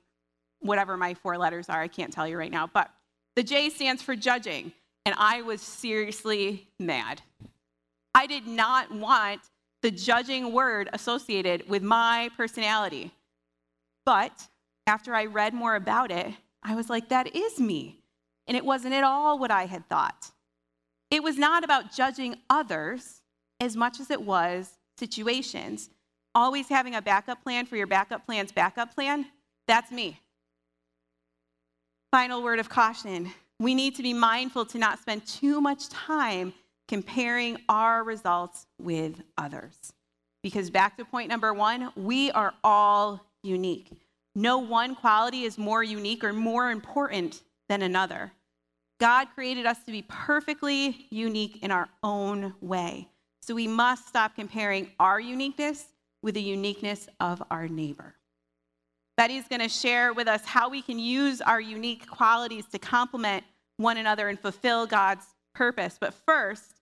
whatever 0.59 0.97
my 0.97 1.15
four 1.15 1.39
letters 1.39 1.69
are, 1.69 1.81
I 1.81 1.89
can't 1.89 2.13
tell 2.13 2.27
you 2.27 2.37
right 2.37 2.51
now, 2.51 2.67
but 2.67 2.91
the 3.37 3.45
J 3.45 3.71
stands 3.71 4.03
for 4.03 4.17
judging 4.17 4.73
and 5.07 5.15
I 5.19 5.43
was 5.43 5.61
seriously 5.63 6.67
mad. 6.81 7.23
I 8.13 8.27
did 8.27 8.49
not 8.49 8.91
want 8.91 9.41
the 9.85 9.91
judging 9.91 10.51
word 10.51 10.89
associated 10.95 11.69
with 11.69 11.83
my 11.83 12.31
personality. 12.39 13.11
But 14.07 14.49
after 14.87 15.15
I 15.15 15.27
read 15.27 15.53
more 15.53 15.75
about 15.75 16.11
it, 16.11 16.33
I 16.63 16.75
was 16.75 16.89
like, 16.89 17.11
that 17.11 17.37
is 17.37 17.61
me. 17.61 18.01
And 18.47 18.57
it 18.57 18.65
wasn't 18.65 18.95
at 18.95 19.05
all 19.05 19.39
what 19.39 19.51
I 19.51 19.67
had 19.67 19.87
thought. 19.91 20.31
It 21.11 21.23
was 21.23 21.37
not 21.37 21.65
about 21.65 21.95
judging 21.95 22.37
others 22.49 23.21
as 23.61 23.77
much 23.77 24.01
as 24.01 24.11
it 24.11 24.23
was 24.23 24.73
situations. 24.99 25.91
Always 26.35 26.71
having 26.71 26.95
a 26.95 27.03
backup 27.03 27.43
plan 27.43 27.67
for 27.67 27.77
your 27.77 27.87
backup 27.87 28.25
plan's 28.25 28.53
backup 28.53 28.95
plan, 28.95 29.27
that's 29.69 29.93
me. 29.93 30.19
Final 32.11 32.43
word 32.43 32.59
of 32.59 32.71
caution 32.71 33.35
we 33.61 33.75
need 33.75 33.95
to 33.95 34.03
be 34.03 34.13
mindful 34.13 34.67
to 34.67 34.79
not 34.79 34.99
spend 34.99 35.27
too 35.27 35.61
much 35.61 35.89
time 35.89 36.53
comparing 36.89 37.59
our 37.69 38.05
results 38.05 38.67
with 38.79 39.23
others. 39.39 39.93
Because 40.43 40.71
back 40.71 40.97
to 40.99 41.05
point 41.05 41.29
number 41.29 41.55
one, 41.55 41.91
we 41.97 42.31
are 42.33 42.53
all 42.63 43.25
unique. 43.43 43.91
No 44.35 44.59
one 44.59 44.95
quality 44.95 45.45
is 45.45 45.57
more 45.57 45.83
unique 45.83 46.25
or 46.25 46.33
more 46.33 46.71
important 46.71 47.43
than 47.69 47.83
another. 47.83 48.33
God 49.01 49.29
created 49.35 49.67
us 49.67 49.83
to 49.85 49.93
be 49.93 50.03
perfectly 50.03 51.07
unique 51.11 51.63
in 51.63 51.71
our 51.71 51.89
own 52.03 52.55
way. 52.61 53.09
So 53.43 53.55
we 53.55 53.69
must 53.69 54.09
stop 54.09 54.35
comparing 54.35 54.91
our 54.99 55.21
uniqueness 55.21 55.87
with 56.23 56.35
the 56.35 56.43
uniqueness 56.43 57.09
of 57.21 57.43
our 57.51 57.69
neighbor. 57.69 58.15
Betty's 59.17 59.47
going 59.47 59.61
to 59.61 59.69
share 59.69 60.13
with 60.13 60.27
us 60.27 60.45
how 60.45 60.69
we 60.69 60.83
can 60.83 60.99
use 60.99 61.41
our 61.41 61.61
unique 61.61 62.09
qualities 62.09 62.65
to 62.73 62.79
complement 62.79 63.45
one 63.77 63.97
another 63.97 64.29
and 64.29 64.41
fulfill 64.41 64.87
God's 64.87 65.25
purpose. 65.55 65.97
But 66.01 66.15
first, 66.15 66.74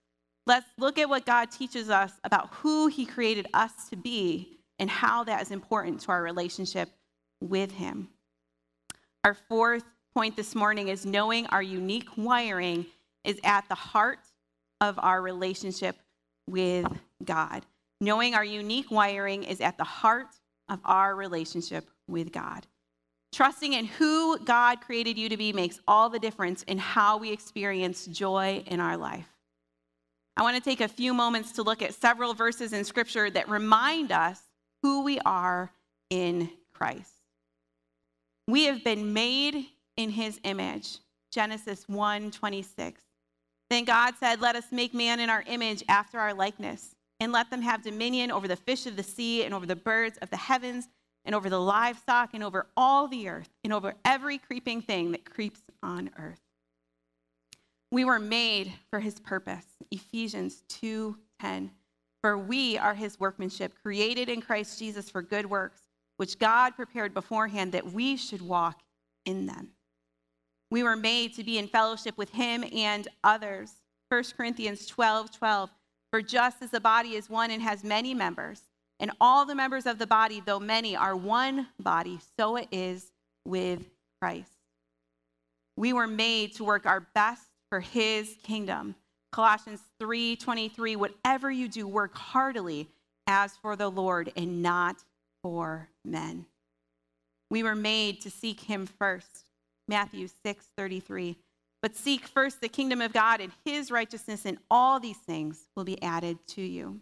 let's 0.47 0.67
look 0.79 0.99
at 0.99 1.09
what 1.09 1.27
God 1.27 1.51
teaches 1.51 1.91
us 1.91 2.13
about 2.25 2.49
who 2.55 2.89
He 2.89 3.07
created 3.07 3.47
us 3.55 3.89
to 3.91 3.97
be 3.97 4.59
and 4.79 4.91
how 4.91 5.25
that 5.25 5.43
is 5.43 5.51
important 5.51 6.01
to 6.01 6.13
our 6.13 6.23
relationship 6.23 6.89
with 7.41 7.73
Him. 7.73 8.09
Our 9.25 9.35
fourth 9.35 9.85
point 10.15 10.37
this 10.37 10.55
morning 10.55 10.89
is 10.89 11.07
knowing 11.07 11.47
our 11.47 11.63
unique 11.63 12.09
wiring 12.17 12.87
is 13.25 13.39
at 13.45 13.69
the 13.69 13.75
heart 13.75 14.19
of 14.81 14.99
our 14.99 15.23
relationship 15.23 15.97
with 16.49 16.87
God. 17.25 17.65
Knowing 18.01 18.35
our 18.35 18.45
unique 18.45 18.91
wiring 18.91 19.45
is 19.45 19.61
at 19.61 19.79
the 19.79 19.85
heart 19.85 20.27
of 20.69 20.81
our 20.85 21.15
relationship 21.15 21.89
with 22.09 22.33
God. 22.33 22.67
Trusting 23.33 23.73
in 23.73 23.87
who 23.87 24.39
God 24.41 24.81
created 24.81 25.17
you 25.17 25.29
to 25.29 25.37
be 25.37 25.53
makes 25.53 25.81
all 25.87 26.11
the 26.11 26.19
difference 26.19 26.65
in 26.65 26.79
how 26.79 27.17
we 27.17 27.31
experience 27.31 28.07
joy 28.07 28.63
in 28.67 28.81
our 28.81 28.97
life. 28.97 29.29
I 30.37 30.43
want 30.43 30.57
to 30.57 30.63
take 30.63 30.81
a 30.81 30.89
few 30.89 31.13
moments 31.13 31.53
to 31.53 31.63
look 31.63 31.83
at 31.83 31.95
several 31.95 32.35
verses 32.35 32.73
in 32.73 32.85
Scripture 32.85 33.29
that 33.31 33.49
remind 33.49 34.13
us 34.13 34.41
who 34.83 35.03
we 35.03 35.21
are 35.21 35.71
in 36.11 36.51
Christ. 36.73 37.13
We 38.49 38.65
have 38.65 38.83
been 38.83 39.13
made 39.13 39.67
in 39.97 40.11
his 40.11 40.41
image. 40.45 40.99
Genesis 41.31 41.89
1 41.89 42.31
26. 42.31 43.03
Then 43.71 43.85
God 43.85 44.15
said, 44.19 44.41
Let 44.41 44.57
us 44.57 44.67
make 44.71 44.93
man 44.93 45.21
in 45.21 45.31
our 45.31 45.45
image 45.47 45.83
after 45.89 46.19
our 46.19 46.35
likeness 46.35 46.95
and 47.21 47.33
let 47.33 47.51
them 47.51 47.63
have 47.63 47.83
dominion 47.83 48.31
over 48.31 48.49
the 48.49 48.57
fish 48.57 48.87
of 48.87 48.97
the 48.97 49.03
sea 49.03 49.45
and 49.45 49.55
over 49.55 49.65
the 49.65 49.77
birds 49.77 50.19
of 50.19 50.31
the 50.31 50.37
heavens 50.37 50.89
and 51.25 51.35
over 51.35 51.49
the 51.49 51.61
livestock 51.61 52.31
and 52.35 52.43
over 52.43 52.67
all 52.77 53.07
the 53.07 53.29
earth 53.29 53.49
and 53.65 53.73
over 53.73 53.95
every 54.05 54.39
creeping 54.39 54.83
thing 54.83 55.13
that 55.13 55.25
creeps 55.25 55.61
on 55.83 56.11
earth. 56.19 56.41
We 57.93 58.07
were 58.07 58.19
made 58.19 58.73
for 58.89 59.01
his 59.01 59.21
purpose. 59.21 59.67
Ephesians 59.91 60.63
2:10. 60.69 61.73
For 62.23 62.39
we 62.39 62.79
are 62.79 62.95
his 62.95 63.21
workmanship, 63.21 63.75
created 63.83 64.31
in 64.31 64.41
Christ 64.41 64.79
Jesus 64.79 65.11
for 65.11 65.21
good 65.21 65.45
works, 65.45 65.83
which 66.17 66.39
God 66.39 66.75
prepared 66.75 67.13
beforehand 67.13 67.73
that 67.73 67.93
we 67.93 68.17
should 68.17 68.41
walk 68.41 68.83
in 69.27 69.45
them. 69.45 69.75
We 70.71 70.83
were 70.83 70.97
made 70.97 71.35
to 71.35 71.45
be 71.45 71.59
in 71.59 71.69
fellowship 71.69 72.17
with 72.17 72.31
him 72.31 72.65
and 72.73 73.09
others. 73.23 73.83
1 74.09 74.25
Corinthians 74.39 74.87
12 74.87 75.31
12. 75.31 75.71
For 76.11 76.23
just 76.23 76.63
as 76.63 76.71
the 76.71 76.81
body 76.81 77.17
is 77.17 77.29
one 77.29 77.51
and 77.51 77.63
has 77.63 77.85
many 77.85 78.15
members, 78.15 78.63
and 79.01 79.11
all 79.21 79.45
the 79.45 79.55
members 79.55 79.85
of 79.85 79.99
the 79.99 80.07
body, 80.07 80.41
though 80.41 80.61
many, 80.61 80.97
are 80.97 81.15
one 81.15 81.69
body, 81.79 82.21
so 82.39 82.57
it 82.57 82.69
is 82.73 83.13
with 83.45 83.91
Christ. 84.19 84.57
We 85.77 85.93
were 85.93 86.07
made 86.07 86.55
to 86.55 86.65
work 86.65 86.87
our 86.87 87.01
best 87.01 87.52
for 87.73 87.81
his 87.81 88.37
kingdom. 88.43 88.95
Colossians 89.33 89.81
3:23 89.99 90.95
Whatever 90.95 91.51
you 91.51 91.69
do 91.69 91.89
work 91.89 92.15
heartily 92.15 92.87
as 93.27 93.57
for 93.57 93.77
the 93.77 93.91
Lord 93.91 94.31
and 94.37 94.63
not 94.63 94.97
for 95.43 95.89
men. 96.05 96.45
We 97.49 97.63
were 97.63 97.75
made 97.75 98.21
to 98.21 98.31
seek 98.31 98.61
him 98.61 98.85
first. 98.85 99.47
Matthew 99.89 100.29
6:33 100.29 101.37
but 101.81 101.97
seek 101.97 102.27
first 102.27 102.61
the 102.61 102.69
kingdom 102.69 103.01
of 103.01 103.15
God 103.15 103.41
and 103.41 103.53
his 103.65 103.91
righteousness, 103.91 104.45
and 104.45 104.59
all 104.71 105.01
these 105.01 105.17
things 105.17 105.67
will 105.75 105.85
be 105.85 106.01
added 106.03 106.47
to 106.49 106.61
you. 106.61 107.01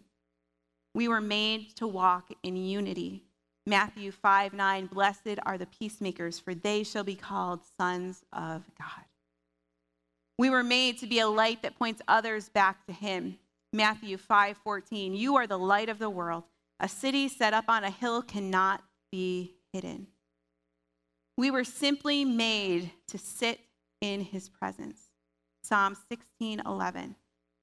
We 0.95 1.09
were 1.09 1.19
made 1.19 1.75
to 1.75 1.85
walk 1.85 2.31
in 2.43 2.55
unity. 2.55 3.25
Matthew 3.65 4.13
5 4.13 4.53
9, 4.53 4.85
blessed 4.85 5.37
are 5.45 5.57
the 5.57 5.65
peacemakers, 5.65 6.39
for 6.39 6.55
they 6.55 6.83
shall 6.83 7.03
be 7.03 7.15
called 7.15 7.59
sons 7.77 8.23
of 8.31 8.63
God. 8.79 9.10
We 10.41 10.49
were 10.49 10.63
made 10.63 10.97
to 10.97 11.05
be 11.05 11.19
a 11.19 11.27
light 11.27 11.61
that 11.61 11.77
points 11.77 12.01
others 12.07 12.49
back 12.49 12.87
to 12.87 12.91
him. 12.91 13.37
Matthew 13.71 14.17
5:14 14.17 15.13
you 15.15 15.35
are 15.35 15.45
the 15.45 15.59
light 15.59 15.87
of 15.87 15.99
the 15.99 16.09
world. 16.09 16.45
A 16.79 16.89
city 16.89 17.27
set 17.27 17.53
up 17.53 17.65
on 17.67 17.83
a 17.83 17.91
hill 17.91 18.23
cannot 18.23 18.81
be 19.11 19.53
hidden. 19.71 20.07
We 21.37 21.51
were 21.51 21.63
simply 21.63 22.25
made 22.25 22.91
to 23.09 23.19
sit 23.19 23.59
in 24.01 24.21
his 24.21 24.49
presence. 24.49 25.11
Psalm 25.61 25.93
16:11 25.93 27.17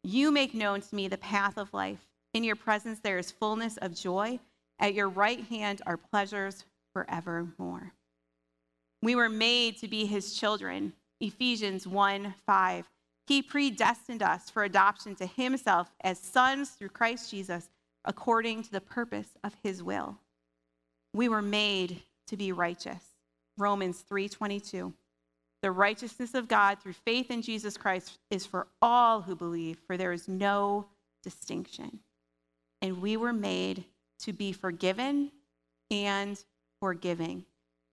You 0.05 0.31
make 0.31 0.55
known 0.55 0.81
to 0.81 0.95
me 0.95 1.09
the 1.09 1.19
path 1.19 1.59
of 1.59 1.75
life. 1.75 2.07
In 2.33 2.45
your 2.45 2.55
presence 2.55 3.01
there 3.01 3.19
is 3.19 3.33
fullness 3.33 3.77
of 3.79 3.93
joy. 3.93 4.39
At 4.79 4.95
your 4.95 5.09
right 5.09 5.45
hand 5.47 5.83
are 5.85 5.97
pleasures 5.97 6.65
forevermore. 6.93 7.95
We 9.03 9.17
were 9.17 9.29
made 9.29 9.79
to 9.79 9.89
be 9.89 10.07
his 10.07 10.39
children. 10.39 10.93
Ephesians 11.21 11.87
1 11.87 12.35
5. 12.47 12.89
He 13.27 13.43
predestined 13.43 14.23
us 14.23 14.49
for 14.49 14.65
adoption 14.65 15.15
to 15.17 15.27
himself 15.27 15.91
as 16.01 16.19
sons 16.19 16.71
through 16.71 16.89
Christ 16.89 17.31
Jesus, 17.31 17.69
according 18.05 18.63
to 18.63 18.71
the 18.71 18.81
purpose 18.81 19.29
of 19.45 19.55
his 19.63 19.83
will. 19.83 20.19
We 21.13 21.29
were 21.29 21.43
made 21.43 22.03
to 22.29 22.37
be 22.37 22.53
righteous. 22.53 23.03
Romans 23.57 24.03
3:22. 24.03 24.95
The 25.61 25.73
righteousness 25.73 26.35
of 26.35 26.47
God 26.47 26.81
through 26.81 26.93
faith 26.93 27.31
in 27.31 27.43
Jesus 27.43 27.77
Christ 27.77 28.19
is 28.31 28.47
for 28.47 28.69
all 28.81 29.23
who 29.23 29.35
believe, 29.35 29.79
for 29.87 29.97
there 29.97 30.13
is 30.13 30.29
no 30.29 30.89
distinction. 31.23 32.01
And 32.81 33.03
we 33.03 33.17
were 33.17 33.33
made 33.33 33.85
to 34.21 34.33
be 34.33 34.53
forgiven 34.53 35.33
and 35.91 36.43
forgiving. 36.81 37.45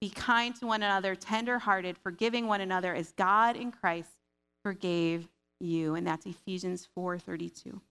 Be 0.05 0.11
kind 0.11 0.55
to 0.57 0.67
one 0.67 0.83
another, 0.83 1.15
tenderhearted, 1.15 1.97
forgiving 1.97 2.45
one 2.45 2.61
another 2.61 2.93
as 2.93 3.11
God 3.13 3.55
in 3.55 3.71
Christ 3.71 4.11
forgave 4.61 5.27
you. 5.59 5.95
And 5.95 6.05
that's 6.05 6.27
Ephesians 6.27 6.87
4:32. 6.95 7.81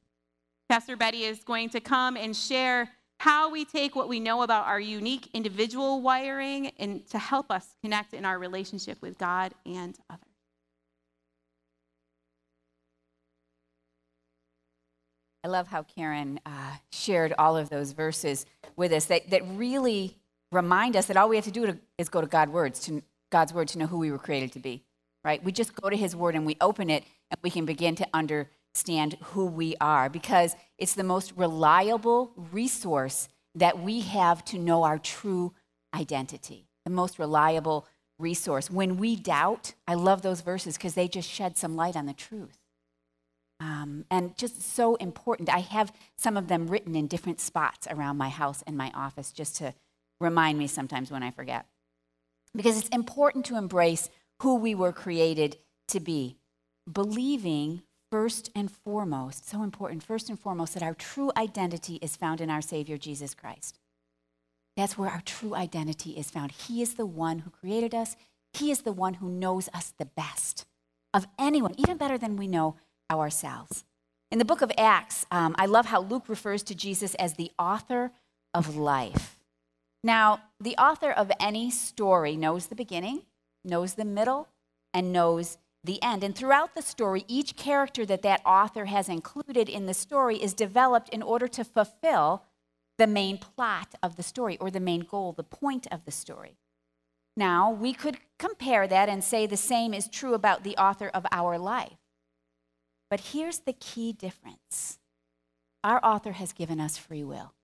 Pastor 0.69 0.97
Betty 0.97 1.25
is 1.25 1.43
going 1.43 1.71
to 1.71 1.81
come 1.81 2.17
and 2.17 2.37
share 2.37 2.93
how 3.19 3.51
we 3.51 3.65
take 3.65 3.97
what 3.97 4.09
we 4.09 4.21
know 4.21 4.43
about 4.43 4.69
our 4.69 4.79
unique 4.79 5.29
individual 5.35 6.03
wiring 6.03 6.69
and 6.79 7.05
to 7.09 7.19
help 7.19 7.51
us 7.51 7.75
connect 7.83 8.15
in 8.15 8.25
our 8.25 8.39
relationship 8.39 9.03
with 9.03 9.19
God 9.19 9.53
and 9.67 9.99
others. 10.09 10.29
I 15.43 15.49
love 15.49 15.67
how 15.67 15.83
Karen 15.83 16.39
uh, 16.47 16.77
shared 16.93 17.35
all 17.41 17.57
of 17.57 17.71
those 17.71 17.91
verses 17.91 18.47
with 18.77 18.93
us 18.93 19.07
that, 19.07 19.31
that 19.31 19.43
really 19.49 20.17
remind 20.55 20.97
us 20.97 21.07
that 21.07 21.17
all 21.17 21.29
we 21.29 21.37
have 21.37 21.45
to 21.45 21.51
do 21.51 21.67
to, 21.67 21.79
is 21.99 22.09
go 22.09 22.21
to 22.21 22.27
God's 22.27 22.53
words 22.53 22.81
to 22.81 23.03
God's 23.31 23.53
word 23.53 23.69
to 23.69 23.79
know 23.79 23.87
who 23.87 23.99
we 23.99 24.11
were 24.11 24.19
created 24.19 24.53
to 24.53 24.61
be. 24.61 24.83
Right? 25.25 25.43
We 25.43 25.53
just 25.53 25.75
go 25.75 25.91
to 25.91 25.97
His 25.97 26.15
word 26.15 26.35
and 26.35 26.47
we 26.47 26.57
open 26.61 26.91
it, 26.91 27.05
and 27.31 27.39
we 27.43 27.51
can 27.51 27.65
begin 27.65 27.95
to 27.97 28.07
understand 28.15 29.17
who 29.23 29.47
we 29.47 29.75
are 29.81 30.09
because 30.09 30.55
it's 30.79 30.95
the 30.95 31.05
most 31.05 31.33
reliable 31.37 32.33
resource 32.37 33.29
that 33.55 33.81
we 33.81 34.01
have 34.01 34.45
to 34.47 34.59
know 34.59 34.83
our 34.83 34.99
true 34.99 35.55
identity. 35.95 36.67
The 36.85 36.91
most 36.91 37.19
reliable 37.19 37.87
resource. 38.19 38.71
When 38.71 38.97
we 38.99 39.17
doubt, 39.17 39.75
I 39.89 39.95
love 39.95 40.23
those 40.23 40.41
verses 40.41 40.77
because 40.77 40.95
they 40.95 41.09
just 41.09 41.29
shed 41.29 41.57
some 41.57 41.77
light 41.77 41.97
on 41.97 42.07
the 42.07 42.13
truth. 42.13 42.59
Um, 43.61 44.05
and 44.11 44.37
just 44.37 44.61
so 44.63 44.97
important. 44.97 45.49
I 45.49 45.61
have 45.61 45.93
some 46.17 46.37
of 46.37 46.49
them 46.49 46.67
written 46.67 46.95
in 46.95 47.07
different 47.07 47.41
spots 47.41 47.87
around 47.91 48.19
my 48.19 48.29
house 48.29 48.63
and 48.67 48.77
my 48.77 48.91
office 48.95 49.33
just 49.33 49.57
to 49.57 49.75
remind 50.21 50.59
me 50.59 50.67
sometimes 50.67 51.11
when 51.11 51.23
I 51.23 51.31
forget. 51.31 51.67
Because 52.55 52.79
it's 52.79 52.89
important 52.89 53.45
to 53.47 53.57
embrace 53.57 54.11
who 54.41 54.57
we 54.57 54.75
were 54.75 54.93
created 54.93 55.57
to 55.89 56.01
be, 56.01 56.37
believing 56.91 57.83
first 58.11 58.51
and 58.55 58.71
foremost, 58.71 59.49
so 59.49 59.63
important, 59.63 60.03
first 60.03 60.29
and 60.29 60.39
foremost, 60.39 60.75
that 60.75 60.83
our 60.83 60.95
true 60.95 61.33
identity 61.37 61.97
is 61.97 62.17
found 62.17 62.41
in 62.41 62.51
our 62.51 62.63
Savior 62.63 62.97
Jesus 62.97 63.35
Christ. 63.35 63.79
That's 64.77 64.99
where 64.99 65.11
our 65.11 65.23
true 65.25 65.55
identity 65.55 66.13
is 66.13 66.31
found. 66.31 66.53
He 66.53 66.83
is 66.83 66.95
the 66.95 67.07
one 67.07 67.41
who 67.41 67.51
created 67.51 67.95
us, 67.95 68.17
He 68.53 68.71
is 68.71 68.83
the 68.83 68.93
one 68.93 69.15
who 69.15 69.29
knows 69.29 69.69
us 69.75 69.93
the 69.99 70.07
best 70.07 70.65
of 71.13 71.27
anyone, 71.39 71.75
even 71.79 71.97
better 71.97 72.19
than 72.19 72.37
we 72.37 72.47
know 72.47 72.77
ourselves. 73.11 73.85
In 74.31 74.39
the 74.39 74.45
book 74.45 74.63
of 74.63 74.73
Acts, 74.77 75.27
um, 75.31 75.55
I 75.59 75.67
love 75.67 75.87
how 75.87 76.01
Luke 76.01 76.29
refers 76.29 76.63
to 76.65 76.75
Jesus 76.75 77.15
as 77.17 77.35
the 77.35 77.53
author 77.59 78.13
of 78.53 78.77
life. 78.77 79.34
Now, 80.05 80.43
the 80.61 80.77
author 80.77 81.11
of 81.11 81.33
any 81.41 81.71
story 81.71 82.37
knows 82.37 82.67
the 82.67 82.75
beginning, 82.75 83.23
knows 83.65 83.95
the 83.95 84.05
middle, 84.05 84.49
and 84.93 85.15
knows 85.15 85.57
the 85.83 86.01
end. 86.03 86.23
And 86.23 86.37
throughout 86.37 86.75
the 86.75 86.83
story, 86.83 87.25
each 87.27 87.57
character 87.57 88.05
that 88.05 88.21
that 88.21 88.43
author 88.45 88.85
has 88.85 89.09
included 89.09 89.67
in 89.67 89.87
the 89.87 89.95
story 89.95 90.37
is 90.43 90.53
developed 90.53 91.09
in 91.09 91.23
order 91.23 91.49
to 91.49 91.65
fulfill 91.65 92.43
the 92.99 93.07
main 93.07 93.39
plot 93.39 93.95
of 94.03 94.17
the 94.17 94.23
story 94.23 94.59
or 94.59 94.71
the 94.71 94.79
main 94.79 95.01
goal, 95.01 95.33
the 95.33 95.43
point 95.43 95.87
of 95.91 96.05
the 96.05 96.11
story. 96.11 96.59
Now, 97.35 97.71
we 97.71 97.95
could 97.95 98.19
compare 98.39 98.87
that 98.87 99.09
and 99.09 99.25
say 99.25 99.47
the 99.47 99.57
same 99.57 99.95
is 99.95 100.07
true 100.07 100.35
about 100.35 100.65
the 100.65 100.77
author 100.77 101.09
of 101.09 101.25
our 101.33 101.59
life. 101.59 101.97
But 103.09 103.21
here's 103.33 103.61
the 103.61 103.73
key 103.73 104.13
difference 104.13 104.99
our 105.83 106.05
author 106.05 106.33
has 106.33 106.53
given 106.53 106.79
us 106.79 106.99
free 106.99 107.25
will. 107.25 107.55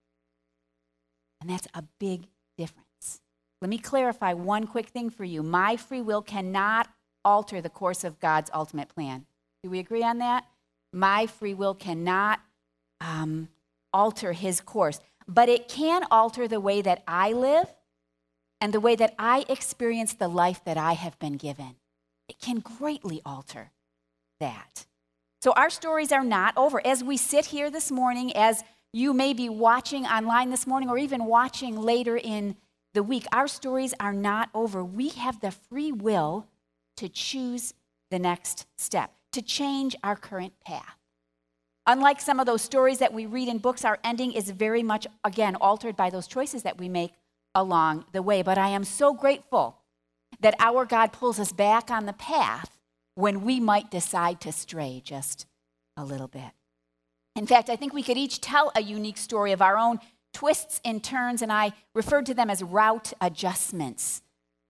And 1.41 1.49
that's 1.49 1.69
a 1.75 1.83
big 1.99 2.27
difference. 2.57 3.21
Let 3.61 3.69
me 3.69 3.79
clarify 3.79 4.33
one 4.33 4.67
quick 4.67 4.89
thing 4.89 5.11
for 5.11 5.25
you. 5.25 5.43
My 5.43 5.77
free 5.77 6.01
will 6.01 6.23
cannot 6.23 6.89
alter 7.25 7.61
the 7.61 7.69
course 7.69 8.05
of 8.05 8.21
God's 8.21 8.51
ultimate 8.55 8.89
plan. 8.89 9.27
Do 9.63 9.71
we 9.71 9.79
agree 9.79 10.03
on 10.03 10.19
that? 10.19 10.47
My 10.93 11.27
free 11.27 11.55
will 11.55 11.75
cannot 11.75 12.41
um, 13.01 13.49
alter 13.93 14.33
his 14.33 14.61
course, 14.61 15.01
but 15.29 15.49
it 15.49 15.69
can 15.69 16.05
alter 16.11 16.49
the 16.49 16.61
way 16.61 16.83
that 16.83 17.03
I 17.07 17.33
live 17.33 17.67
and 18.61 18.73
the 18.73 18.81
way 18.81 18.97
that 18.97 19.15
I 19.19 19.45
experience 19.49 20.15
the 20.15 20.29
life 20.29 20.63
that 20.65 20.77
I 20.77 20.95
have 20.95 21.19
been 21.19 21.35
given. 21.35 21.77
It 22.29 22.39
can 22.41 22.61
greatly 22.61 23.21
alter 23.25 23.71
that. 24.39 24.87
So 25.43 25.53
our 25.53 25.71
stories 25.71 26.13
are 26.13 26.25
not 26.25 26.57
over. 26.57 26.85
As 26.87 27.03
we 27.03 27.17
sit 27.17 27.47
here 27.47 27.71
this 27.71 27.91
morning, 27.91 28.35
as 28.37 28.63
you 28.93 29.13
may 29.15 29.33
be 29.33 29.49
watching 29.49 30.05
online 30.05 30.51
this 30.51 30.67
morning 30.67 30.89
or 30.89 30.99
even 30.99 31.27
watching 31.27 31.81
later 31.81 32.17
in 32.17 32.57
the 32.93 33.03
week, 33.03 33.27
our 33.33 33.47
stories 33.47 33.95
are 34.01 34.13
not 34.13 34.51
over. 34.55 34.85
We 34.85 35.11
have 35.11 35.41
the 35.41 35.53
free 35.53 35.93
will 35.93 36.47
to 36.97 37.09
choose 37.09 37.75
the 38.11 38.19
next 38.19 38.67
step, 38.77 39.13
to 39.33 39.43
change 39.43 39.95
our 40.03 40.17
current 40.17 40.55
path. 40.65 40.97
Unlike 41.87 42.21
some 42.21 42.41
of 42.41 42.47
those 42.47 42.63
stories 42.63 42.99
that 42.99 43.13
we 43.13 43.27
read 43.27 43.49
in 43.49 43.59
books, 43.59 43.85
our 43.85 43.99
ending 44.05 44.33
is 44.33 44.51
very 44.51 44.83
much, 44.83 45.07
again, 45.25 45.57
altered 45.57 45.97
by 45.97 46.11
those 46.11 46.27
choices 46.27 46.63
that 46.65 46.79
we 46.79 46.89
make 46.89 47.13
along 47.55 48.05
the 48.13 48.23
way. 48.23 48.43
But 48.43 48.59
I 48.59 48.69
am 48.69 48.85
so 48.85 49.15
grateful 49.15 49.79
that 50.41 50.55
our 50.59 50.85
God 50.85 51.13
pulls 51.13 51.41
us 51.41 51.53
back 51.53 51.91
on 51.91 52.07
the 52.07 52.13
path 52.13 52.79
when 53.15 53.43
we 53.45 53.61
might 53.61 53.91
decide 53.91 54.41
to 54.41 54.53
stray 54.53 55.01
just 55.05 55.47
a 55.97 56.05
little 56.05 56.29
bit. 56.29 56.53
In 57.41 57.47
fact, 57.47 57.71
I 57.71 57.77
think 57.77 57.95
we 57.95 58.03
could 58.03 58.19
each 58.19 58.43
tell 58.43 58.71
a 58.77 58.83
unique 58.83 59.17
story 59.17 59.53
of 59.53 59.63
our 59.63 59.79
own 59.79 59.99
twists 60.35 60.79
and 60.85 61.03
turns, 61.03 61.41
and 61.41 61.51
I 61.51 61.73
referred 61.95 62.27
to 62.27 62.35
them 62.35 62.51
as 62.51 62.63
route 62.63 63.15
adjustments 63.19 64.21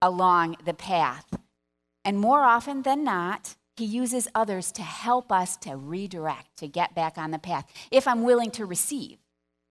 along 0.01 0.57
the 0.65 0.73
path. 0.73 1.27
And 2.05 2.17
more 2.17 2.45
often 2.45 2.83
than 2.83 3.03
not, 3.03 3.57
he 3.77 3.85
uses 3.85 4.29
others 4.37 4.71
to 4.71 4.83
help 4.83 5.33
us 5.33 5.57
to 5.57 5.75
redirect, 5.75 6.59
to 6.59 6.69
get 6.69 6.95
back 6.95 7.19
on 7.19 7.33
the 7.33 7.41
path, 7.41 7.67
if 7.91 8.07
I'm 8.07 8.23
willing 8.23 8.53
to 8.53 8.65
receive 8.65 9.19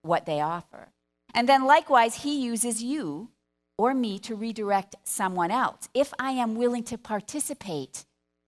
what 0.01 0.25
they 0.25 0.41
offer. 0.41 0.89
And 1.33 1.47
then 1.47 1.63
likewise, 1.63 2.23
he 2.23 2.43
uses 2.43 2.83
you 2.83 3.29
or 3.77 3.93
me 3.93 4.19
to 4.19 4.35
redirect 4.35 4.97
someone 5.05 5.51
else, 5.51 5.87
if 5.93 6.13
I 6.19 6.31
am 6.31 6.55
willing 6.55 6.83
to 6.83 6.97
participate 6.97 8.03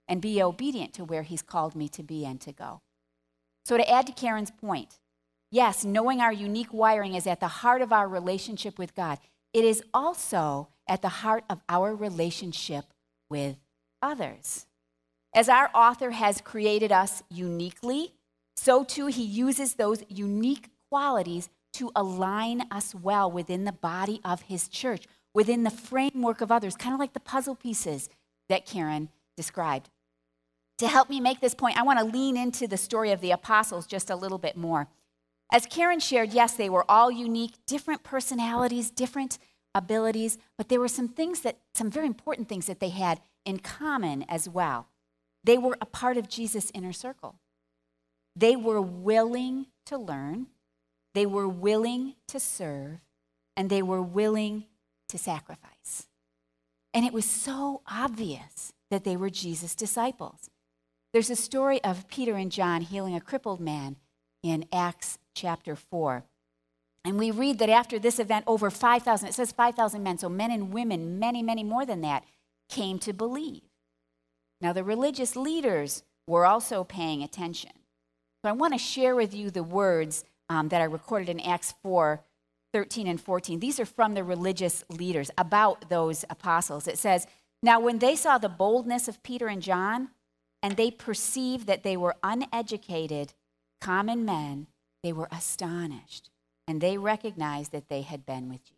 and 0.09 0.21
be 0.21 0.43
obedient 0.43 0.93
to 0.95 1.05
where 1.05 1.23
he's 1.23 1.41
called 1.41 1.73
me 1.73 1.87
to 1.87 2.03
be 2.03 2.25
and 2.25 2.41
to 2.41 2.51
go. 2.51 2.81
So, 3.63 3.77
to 3.77 3.89
add 3.89 4.07
to 4.07 4.13
Karen's 4.13 4.51
point, 4.51 4.99
yes, 5.51 5.85
knowing 5.85 6.19
our 6.19 6.33
unique 6.33 6.73
wiring 6.73 7.15
is 7.15 7.27
at 7.27 7.39
the 7.39 7.47
heart 7.47 7.81
of 7.81 7.93
our 7.93 8.07
relationship 8.07 8.79
with 8.79 8.95
God. 8.95 9.19
It 9.53 9.65
is 9.65 9.83
also 9.93 10.69
at 10.87 11.01
the 11.01 11.09
heart 11.09 11.43
of 11.49 11.61
our 11.69 11.95
relationship 11.95 12.85
with 13.29 13.57
others. 14.01 14.65
As 15.33 15.47
our 15.47 15.69
author 15.73 16.11
has 16.11 16.41
created 16.41 16.91
us 16.91 17.23
uniquely, 17.29 18.13
so 18.55 18.83
too 18.83 19.07
he 19.07 19.23
uses 19.23 19.75
those 19.75 20.03
unique 20.09 20.69
qualities 20.89 21.49
to 21.73 21.91
align 21.95 22.63
us 22.69 22.93
well 22.93 23.31
within 23.31 23.63
the 23.63 23.71
body 23.71 24.19
of 24.25 24.41
his 24.43 24.67
church, 24.67 25.05
within 25.33 25.63
the 25.63 25.69
framework 25.69 26.41
of 26.41 26.51
others, 26.51 26.75
kind 26.75 26.93
of 26.93 26.99
like 26.99 27.13
the 27.13 27.19
puzzle 27.19 27.55
pieces 27.55 28.09
that 28.49 28.65
Karen 28.65 29.09
described. 29.37 29.89
To 30.81 30.87
help 30.87 31.11
me 31.11 31.19
make 31.19 31.41
this 31.41 31.53
point, 31.53 31.77
I 31.77 31.83
want 31.83 31.99
to 31.99 32.05
lean 32.05 32.35
into 32.35 32.67
the 32.67 32.75
story 32.75 33.11
of 33.11 33.21
the 33.21 33.29
apostles 33.29 33.85
just 33.85 34.09
a 34.09 34.15
little 34.15 34.39
bit 34.39 34.57
more. 34.57 34.87
As 35.53 35.67
Karen 35.67 35.99
shared, 35.99 36.33
yes, 36.33 36.55
they 36.55 36.71
were 36.71 36.89
all 36.89 37.11
unique, 37.11 37.53
different 37.67 38.01
personalities, 38.01 38.89
different 38.89 39.37
abilities, 39.75 40.39
but 40.57 40.69
there 40.69 40.79
were 40.79 40.87
some 40.87 41.07
things 41.07 41.41
that, 41.41 41.59
some 41.75 41.91
very 41.91 42.07
important 42.07 42.49
things 42.49 42.65
that 42.65 42.79
they 42.79 42.89
had 42.89 43.21
in 43.45 43.59
common 43.59 44.25
as 44.27 44.49
well. 44.49 44.87
They 45.43 45.55
were 45.55 45.77
a 45.79 45.85
part 45.85 46.17
of 46.17 46.27
Jesus' 46.27 46.71
inner 46.73 46.93
circle. 46.93 47.35
They 48.35 48.55
were 48.55 48.81
willing 48.81 49.67
to 49.85 49.99
learn, 49.99 50.47
they 51.13 51.27
were 51.27 51.47
willing 51.47 52.15
to 52.29 52.39
serve, 52.39 53.01
and 53.55 53.69
they 53.69 53.83
were 53.83 54.01
willing 54.01 54.65
to 55.09 55.19
sacrifice. 55.19 56.07
And 56.91 57.05
it 57.05 57.13
was 57.13 57.25
so 57.25 57.83
obvious 57.85 58.73
that 58.89 59.03
they 59.03 59.15
were 59.15 59.29
Jesus' 59.29 59.75
disciples. 59.75 60.49
There's 61.13 61.29
a 61.29 61.35
story 61.35 61.83
of 61.83 62.07
Peter 62.07 62.35
and 62.35 62.51
John 62.51 62.81
healing 62.81 63.15
a 63.15 63.21
crippled 63.21 63.59
man 63.59 63.97
in 64.43 64.65
Acts 64.71 65.19
chapter 65.35 65.75
4. 65.75 66.23
And 67.03 67.17
we 67.17 67.31
read 67.31 67.59
that 67.59 67.69
after 67.69 67.99
this 67.99 68.19
event, 68.19 68.45
over 68.47 68.69
5,000, 68.69 69.27
it 69.27 69.33
says 69.33 69.51
5,000 69.51 70.01
men, 70.01 70.17
so 70.17 70.29
men 70.29 70.51
and 70.51 70.71
women, 70.71 71.19
many, 71.19 71.43
many 71.43 71.63
more 71.63 71.85
than 71.85 72.01
that, 72.01 72.23
came 72.69 72.97
to 72.99 73.11
believe. 73.11 73.63
Now, 74.61 74.71
the 74.71 74.83
religious 74.83 75.35
leaders 75.35 76.03
were 76.27 76.45
also 76.45 76.83
paying 76.83 77.23
attention. 77.23 77.71
So 78.43 78.49
I 78.49 78.53
want 78.53 78.73
to 78.73 78.79
share 78.79 79.15
with 79.15 79.33
you 79.33 79.49
the 79.49 79.63
words 79.63 80.23
um, 80.49 80.69
that 80.69 80.81
are 80.81 80.89
recorded 80.89 81.29
in 81.29 81.39
Acts 81.39 81.73
4 81.83 82.21
13 82.73 83.05
and 83.05 83.19
14. 83.19 83.59
These 83.59 83.81
are 83.81 83.85
from 83.85 84.13
the 84.13 84.23
religious 84.23 84.85
leaders 84.89 85.29
about 85.37 85.89
those 85.89 86.23
apostles. 86.29 86.87
It 86.87 86.97
says, 86.97 87.27
Now, 87.61 87.81
when 87.81 87.99
they 87.99 88.15
saw 88.15 88.37
the 88.37 88.47
boldness 88.47 89.09
of 89.09 89.21
Peter 89.23 89.49
and 89.49 89.61
John, 89.61 90.07
and 90.63 90.77
they 90.77 90.91
perceived 90.91 91.67
that 91.67 91.83
they 91.83 91.97
were 91.97 92.15
uneducated, 92.23 93.33
common 93.79 94.23
men, 94.25 94.67
they 95.03 95.13
were 95.13 95.27
astonished, 95.31 96.29
and 96.67 96.79
they 96.79 96.97
recognized 96.97 97.71
that 97.71 97.89
they 97.89 98.01
had 98.01 98.25
been 98.25 98.49
with 98.49 98.63
Jesus. 98.63 98.77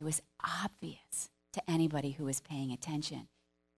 It 0.00 0.04
was 0.04 0.22
obvious 0.44 1.30
to 1.52 1.70
anybody 1.70 2.12
who 2.12 2.24
was 2.24 2.40
paying 2.40 2.72
attention. 2.72 3.28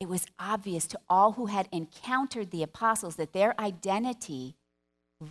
It 0.01 0.09
was 0.09 0.27
obvious 0.39 0.87
to 0.89 1.01
all 1.09 1.33
who 1.33 1.47
had 1.47 1.69
encountered 1.71 2.51
the 2.51 2.63
apostles 2.63 3.17
that 3.17 3.33
their 3.33 3.59
identity 3.61 4.57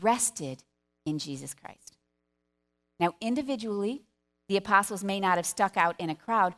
rested 0.01 0.63
in 1.05 1.19
Jesus 1.19 1.53
Christ. 1.53 1.97
Now, 2.99 3.15
individually, 3.19 4.03
the 4.47 4.57
apostles 4.57 5.03
may 5.03 5.19
not 5.19 5.37
have 5.37 5.45
stuck 5.45 5.75
out 5.77 5.95
in 5.99 6.09
a 6.09 6.15
crowd, 6.15 6.55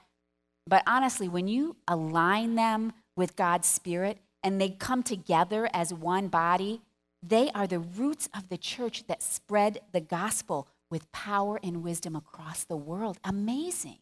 but 0.67 0.83
honestly, 0.85 1.27
when 1.27 1.47
you 1.47 1.77
align 1.87 2.55
them 2.55 2.93
with 3.15 3.35
God's 3.35 3.67
Spirit 3.67 4.19
and 4.45 4.61
they 4.61 4.69
come 4.69 5.01
together 5.01 5.67
as 5.73 5.91
one 5.91 6.27
body, 6.27 6.81
they 7.23 7.49
are 7.55 7.65
the 7.65 7.79
roots 7.79 8.29
of 8.31 8.47
the 8.49 8.57
church 8.57 9.07
that 9.07 9.23
spread 9.23 9.79
the 9.91 9.99
gospel 9.99 10.67
with 10.91 11.11
power 11.11 11.59
and 11.63 11.81
wisdom 11.81 12.15
across 12.15 12.63
the 12.63 12.77
world. 12.77 13.17
Amazing. 13.23 13.97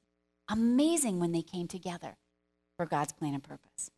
Amazing 0.49 1.21
when 1.21 1.32
they 1.32 1.41
came 1.41 1.69
together 1.69 2.17
for 2.75 2.86
God's 2.86 3.13
plan 3.13 3.34
and 3.34 3.41
purpose. 3.41 3.89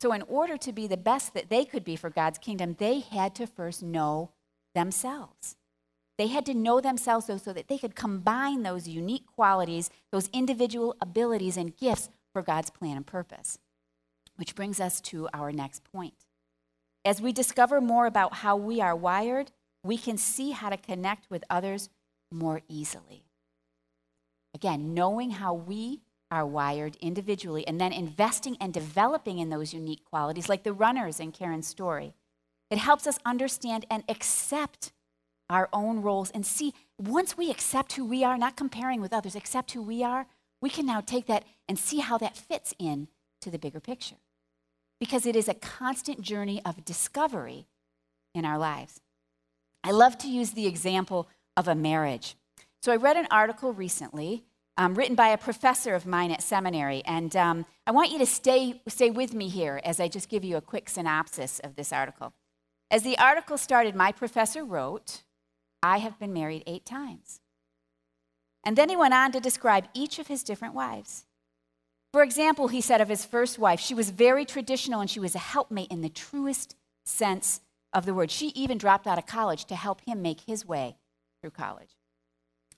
So, 0.00 0.12
in 0.12 0.22
order 0.22 0.56
to 0.56 0.72
be 0.72 0.88
the 0.88 0.96
best 0.96 1.32
that 1.34 1.48
they 1.48 1.64
could 1.64 1.84
be 1.84 1.94
for 1.94 2.10
God's 2.10 2.38
kingdom, 2.38 2.74
they 2.80 2.98
had 2.98 3.36
to 3.36 3.46
first 3.46 3.84
know 3.84 4.32
themselves. 4.74 5.54
They 6.18 6.26
had 6.26 6.44
to 6.46 6.54
know 6.54 6.80
themselves 6.80 7.26
so, 7.26 7.36
so 7.36 7.52
that 7.52 7.68
they 7.68 7.78
could 7.78 7.94
combine 7.94 8.64
those 8.64 8.88
unique 8.88 9.26
qualities, 9.26 9.90
those 10.10 10.28
individual 10.32 10.96
abilities 11.00 11.56
and 11.56 11.76
gifts 11.76 12.08
for 12.32 12.42
God's 12.42 12.70
plan 12.70 12.96
and 12.96 13.06
purpose. 13.06 13.58
Which 14.36 14.54
brings 14.54 14.80
us 14.80 15.00
to 15.02 15.28
our 15.32 15.52
next 15.52 15.84
point. 15.84 16.14
As 17.04 17.20
we 17.20 17.32
discover 17.32 17.80
more 17.80 18.06
about 18.06 18.36
how 18.36 18.56
we 18.56 18.80
are 18.80 18.96
wired, 18.96 19.50
we 19.84 19.98
can 19.98 20.16
see 20.16 20.52
how 20.52 20.70
to 20.70 20.76
connect 20.76 21.28
with 21.30 21.44
others 21.50 21.90
more 22.30 22.62
easily. 22.68 23.24
Again, 24.54 24.94
knowing 24.94 25.32
how 25.32 25.54
we 25.54 26.02
are 26.30 26.46
wired 26.46 26.96
individually 27.00 27.66
and 27.66 27.80
then 27.80 27.92
investing 27.92 28.56
and 28.60 28.72
developing 28.72 29.38
in 29.38 29.50
those 29.50 29.74
unique 29.74 30.04
qualities, 30.04 30.48
like 30.48 30.62
the 30.62 30.72
runners 30.72 31.20
in 31.20 31.32
Karen's 31.32 31.66
story, 31.66 32.14
it 32.70 32.78
helps 32.78 33.06
us 33.06 33.18
understand 33.26 33.84
and 33.90 34.04
accept 34.08 34.92
our 35.50 35.68
own 35.72 36.00
roles 36.00 36.30
and 36.30 36.46
see 36.46 36.72
once 36.98 37.36
we 37.36 37.50
accept 37.50 37.92
who 37.92 38.04
we 38.04 38.24
are, 38.24 38.38
not 38.38 38.56
comparing 38.56 39.00
with 39.00 39.12
others, 39.12 39.34
accept 39.34 39.72
who 39.72 39.82
we 39.82 40.02
are, 40.02 40.26
we 40.62 40.70
can 40.70 40.86
now 40.86 41.00
take 41.00 41.26
that 41.26 41.44
and 41.68 41.78
see 41.78 41.98
how 41.98 42.16
that 42.16 42.36
fits 42.36 42.72
in 42.78 43.08
to 43.42 43.50
the 43.50 43.58
bigger 43.58 43.80
picture. 43.80 44.16
Because 44.98 45.26
it 45.26 45.36
is 45.36 45.48
a 45.48 45.54
constant 45.54 46.20
journey 46.20 46.62
of 46.64 46.84
discovery 46.84 47.66
in 48.34 48.44
our 48.44 48.58
lives. 48.58 49.00
I 49.84 49.90
love 49.90 50.16
to 50.18 50.28
use 50.28 50.52
the 50.52 50.66
example 50.66 51.28
of 51.56 51.68
a 51.68 51.74
marriage. 51.74 52.36
So 52.80 52.92
I 52.92 52.96
read 52.96 53.16
an 53.16 53.28
article 53.30 53.72
recently 53.72 54.44
um, 54.76 54.94
written 54.94 55.14
by 55.14 55.28
a 55.28 55.38
professor 55.38 55.94
of 55.94 56.06
mine 56.06 56.30
at 56.30 56.42
seminary, 56.42 57.02
and 57.04 57.36
um, 57.36 57.66
I 57.86 57.90
want 57.90 58.10
you 58.10 58.18
to 58.18 58.26
stay, 58.26 58.80
stay 58.88 59.10
with 59.10 59.34
me 59.34 59.48
here 59.48 59.80
as 59.84 60.00
I 60.00 60.08
just 60.08 60.28
give 60.28 60.44
you 60.44 60.56
a 60.56 60.62
quick 60.62 60.88
synopsis 60.88 61.58
of 61.60 61.76
this 61.76 61.92
article. 61.92 62.32
As 62.90 63.02
the 63.02 63.18
article 63.18 63.58
started, 63.58 63.94
my 63.94 64.12
professor 64.12 64.64
wrote, 64.64 65.22
I 65.82 65.98
have 65.98 66.18
been 66.18 66.32
married 66.32 66.62
eight 66.66 66.86
times. 66.86 67.40
And 68.64 68.76
then 68.76 68.88
he 68.88 68.96
went 68.96 69.14
on 69.14 69.32
to 69.32 69.40
describe 69.40 69.88
each 69.94 70.18
of 70.18 70.28
his 70.28 70.42
different 70.42 70.74
wives. 70.74 71.26
For 72.12 72.22
example, 72.22 72.68
he 72.68 72.82
said 72.82 73.00
of 73.00 73.08
his 73.08 73.24
first 73.24 73.58
wife, 73.58 73.80
she 73.80 73.94
was 73.94 74.10
very 74.10 74.44
traditional 74.44 75.00
and 75.00 75.08
she 75.08 75.20
was 75.20 75.34
a 75.34 75.38
helpmate 75.38 75.90
in 75.90 76.02
the 76.02 76.10
truest 76.10 76.76
sense 77.04 77.62
of 77.92 78.04
the 78.04 78.12
word. 78.12 78.30
She 78.30 78.48
even 78.48 78.76
dropped 78.76 79.06
out 79.06 79.18
of 79.18 79.26
college 79.26 79.64
to 79.66 79.74
help 79.74 80.02
him 80.02 80.20
make 80.20 80.40
his 80.40 80.66
way 80.66 80.96
through 81.40 81.50
college. 81.50 81.96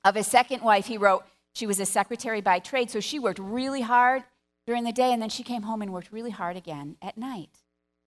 Of 0.04 0.14
his 0.14 0.28
second 0.28 0.62
wife, 0.62 0.86
he 0.86 0.98
wrote, 0.98 1.24
she 1.52 1.66
was 1.66 1.80
a 1.80 1.86
secretary 1.86 2.40
by 2.40 2.58
trade, 2.58 2.90
so 2.90 3.00
she 3.00 3.18
worked 3.18 3.38
really 3.38 3.80
hard 3.80 4.24
during 4.66 4.84
the 4.84 4.92
day 4.92 5.12
and 5.12 5.20
then 5.20 5.30
she 5.30 5.42
came 5.42 5.62
home 5.62 5.82
and 5.82 5.92
worked 5.92 6.12
really 6.12 6.30
hard 6.30 6.56
again 6.56 6.96
at 7.02 7.18
night. 7.18 7.58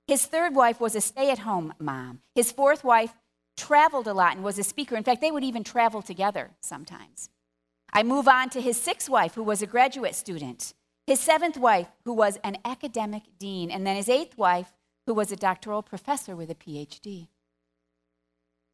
His 0.07 0.25
third 0.25 0.55
wife 0.55 0.79
was 0.79 0.95
a 0.95 1.01
stay 1.01 1.29
at 1.29 1.39
home 1.39 1.73
mom. 1.79 2.21
His 2.35 2.51
fourth 2.51 2.83
wife 2.83 3.13
traveled 3.57 4.07
a 4.07 4.13
lot 4.13 4.35
and 4.35 4.43
was 4.43 4.57
a 4.57 4.63
speaker. 4.63 4.95
In 4.95 5.03
fact, 5.03 5.19
they 5.19 5.31
would 5.31 5.43
even 5.43 5.63
travel 5.63 6.01
together 6.01 6.51
sometimes. 6.61 7.29
I 7.91 8.03
move 8.03 8.27
on 8.27 8.49
to 8.51 8.61
his 8.61 8.81
sixth 8.81 9.09
wife, 9.09 9.35
who 9.35 9.43
was 9.43 9.61
a 9.61 9.67
graduate 9.67 10.15
student, 10.15 10.73
his 11.07 11.21
seventh 11.21 11.57
wife, 11.57 11.87
who 12.03 12.13
was 12.13 12.37
an 12.43 12.57
academic 12.65 13.23
dean, 13.39 13.71
and 13.71 13.87
then 13.87 13.95
his 13.95 14.09
eighth 14.09 14.37
wife, 14.37 14.73
who 15.07 15.13
was 15.13 15.31
a 15.31 15.37
doctoral 15.37 15.81
professor 15.81 16.35
with 16.35 16.51
a 16.51 16.55
PhD. 16.55 17.29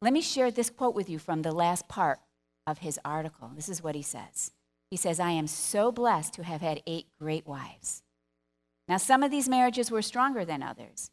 Let 0.01 0.11
me 0.11 0.21
share 0.21 0.51
this 0.51 0.71
quote 0.71 0.95
with 0.95 1.09
you 1.09 1.19
from 1.19 1.43
the 1.43 1.51
last 1.51 1.87
part 1.87 2.19
of 2.65 2.79
his 2.79 2.99
article. 3.05 3.51
This 3.55 3.69
is 3.69 3.83
what 3.83 3.95
he 3.95 4.01
says. 4.01 4.51
He 4.89 4.97
says, 4.97 5.19
I 5.19 5.31
am 5.31 5.47
so 5.47 5.91
blessed 5.91 6.33
to 6.33 6.43
have 6.43 6.61
had 6.61 6.81
eight 6.87 7.05
great 7.19 7.47
wives. 7.47 8.01
Now, 8.87 8.97
some 8.97 9.23
of 9.23 9.31
these 9.31 9.47
marriages 9.47 9.91
were 9.91 10.01
stronger 10.01 10.43
than 10.43 10.63
others. 10.63 11.11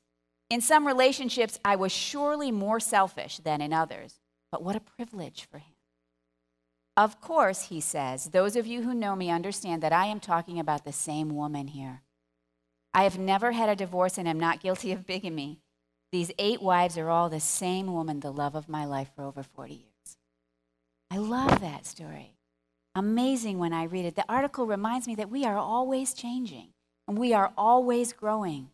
In 0.49 0.61
some 0.61 0.87
relationships, 0.87 1.61
I 1.65 1.77
was 1.77 1.93
surely 1.93 2.51
more 2.51 2.81
selfish 2.81 3.39
than 3.39 3.61
in 3.61 3.73
others, 3.73 4.21
but 4.51 4.65
what 4.65 4.75
a 4.75 4.81
privilege 4.81 5.47
for 5.51 5.59
him. 5.59 5.70
Of 7.01 7.19
course, 7.23 7.69
he 7.69 7.81
says, 7.81 8.27
those 8.27 8.57
of 8.57 8.67
you 8.67 8.83
who 8.83 8.93
know 8.93 9.17
me 9.17 9.31
understand 9.31 9.83
that 9.83 9.91
I 9.91 10.05
am 10.05 10.21
talking 10.21 10.61
about 10.61 10.85
the 10.85 10.93
same 10.93 11.35
woman 11.35 11.69
here. 11.69 12.03
I 12.93 13.05
have 13.05 13.19
never 13.19 13.53
had 13.53 13.71
a 13.71 13.75
divorce 13.75 14.19
and 14.19 14.29
am 14.29 14.39
not 14.39 14.61
guilty 14.61 14.93
of 14.93 15.07
bigamy. 15.07 15.61
These 16.13 16.31
eight 16.39 16.61
wives 16.61 16.99
are 16.99 17.09
all 17.09 17.31
the 17.31 17.41
same 17.41 17.91
woman, 17.91 18.21
the 18.21 18.31
love 18.31 18.55
of 18.55 18.69
my 18.69 18.85
life 18.85 19.09
for 19.17 19.25
over 19.25 19.43
40 19.43 19.73
years. 19.73 20.19
I 21.11 21.17
love 21.17 21.63
that 21.63 21.87
story. 21.87 22.35
Amazing 22.95 23.57
when 23.57 23.73
I 23.73 23.85
read 23.85 24.05
it. 24.05 24.15
The 24.15 24.31
article 24.31 24.67
reminds 24.67 25.07
me 25.07 25.15
that 25.15 25.31
we 25.31 25.47
are 25.47 25.57
always 25.57 26.13
changing 26.13 26.75
and 27.09 27.17
we 27.17 27.33
are 27.33 27.51
always 27.57 28.13
growing. 28.13 28.73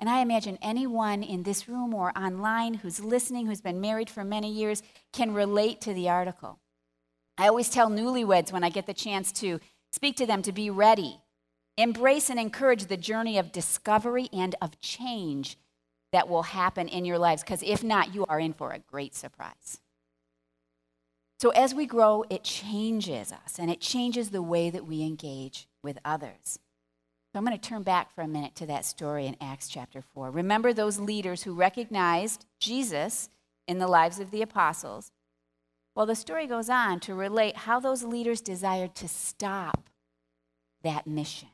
And 0.00 0.10
I 0.10 0.22
imagine 0.22 0.58
anyone 0.60 1.22
in 1.22 1.44
this 1.44 1.68
room 1.68 1.94
or 1.94 2.10
online 2.18 2.74
who's 2.74 2.98
listening, 2.98 3.46
who's 3.46 3.60
been 3.60 3.80
married 3.80 4.10
for 4.10 4.24
many 4.24 4.50
years, 4.50 4.82
can 5.12 5.32
relate 5.32 5.80
to 5.82 5.94
the 5.94 6.08
article. 6.08 6.58
I 7.36 7.48
always 7.48 7.68
tell 7.68 7.88
newlyweds 7.88 8.52
when 8.52 8.64
I 8.64 8.70
get 8.70 8.86
the 8.86 8.94
chance 8.94 9.32
to 9.32 9.60
speak 9.92 10.16
to 10.16 10.26
them 10.26 10.42
to 10.42 10.52
be 10.52 10.70
ready. 10.70 11.20
Embrace 11.76 12.30
and 12.30 12.38
encourage 12.38 12.86
the 12.86 12.96
journey 12.96 13.38
of 13.38 13.52
discovery 13.52 14.28
and 14.32 14.54
of 14.62 14.80
change 14.80 15.58
that 16.12 16.28
will 16.28 16.44
happen 16.44 16.86
in 16.86 17.04
your 17.04 17.18
lives, 17.18 17.42
because 17.42 17.62
if 17.64 17.82
not, 17.82 18.14
you 18.14 18.24
are 18.26 18.38
in 18.38 18.52
for 18.52 18.70
a 18.70 18.78
great 18.78 19.16
surprise. 19.16 19.80
So, 21.40 21.50
as 21.50 21.74
we 21.74 21.86
grow, 21.86 22.24
it 22.30 22.44
changes 22.44 23.32
us 23.32 23.58
and 23.58 23.70
it 23.70 23.80
changes 23.80 24.30
the 24.30 24.40
way 24.40 24.70
that 24.70 24.86
we 24.86 25.02
engage 25.02 25.66
with 25.82 25.98
others. 26.04 26.60
So 27.34 27.38
I'm 27.38 27.44
going 27.44 27.58
to 27.58 27.68
turn 27.68 27.82
back 27.82 28.14
for 28.14 28.20
a 28.20 28.28
minute 28.28 28.54
to 28.54 28.66
that 28.66 28.84
story 28.84 29.26
in 29.26 29.36
Acts 29.40 29.66
chapter 29.66 30.00
4. 30.14 30.30
Remember 30.30 30.72
those 30.72 31.00
leaders 31.00 31.42
who 31.42 31.52
recognized 31.52 32.46
Jesus 32.60 33.28
in 33.66 33.78
the 33.80 33.88
lives 33.88 34.20
of 34.20 34.30
the 34.30 34.40
apostles? 34.40 35.10
Well, 35.94 36.06
the 36.06 36.16
story 36.16 36.46
goes 36.46 36.68
on 36.68 37.00
to 37.00 37.14
relate 37.14 37.56
how 37.56 37.78
those 37.78 38.02
leaders 38.02 38.40
desired 38.40 38.94
to 38.96 39.08
stop 39.08 39.88
that 40.82 41.06
mission. 41.06 41.48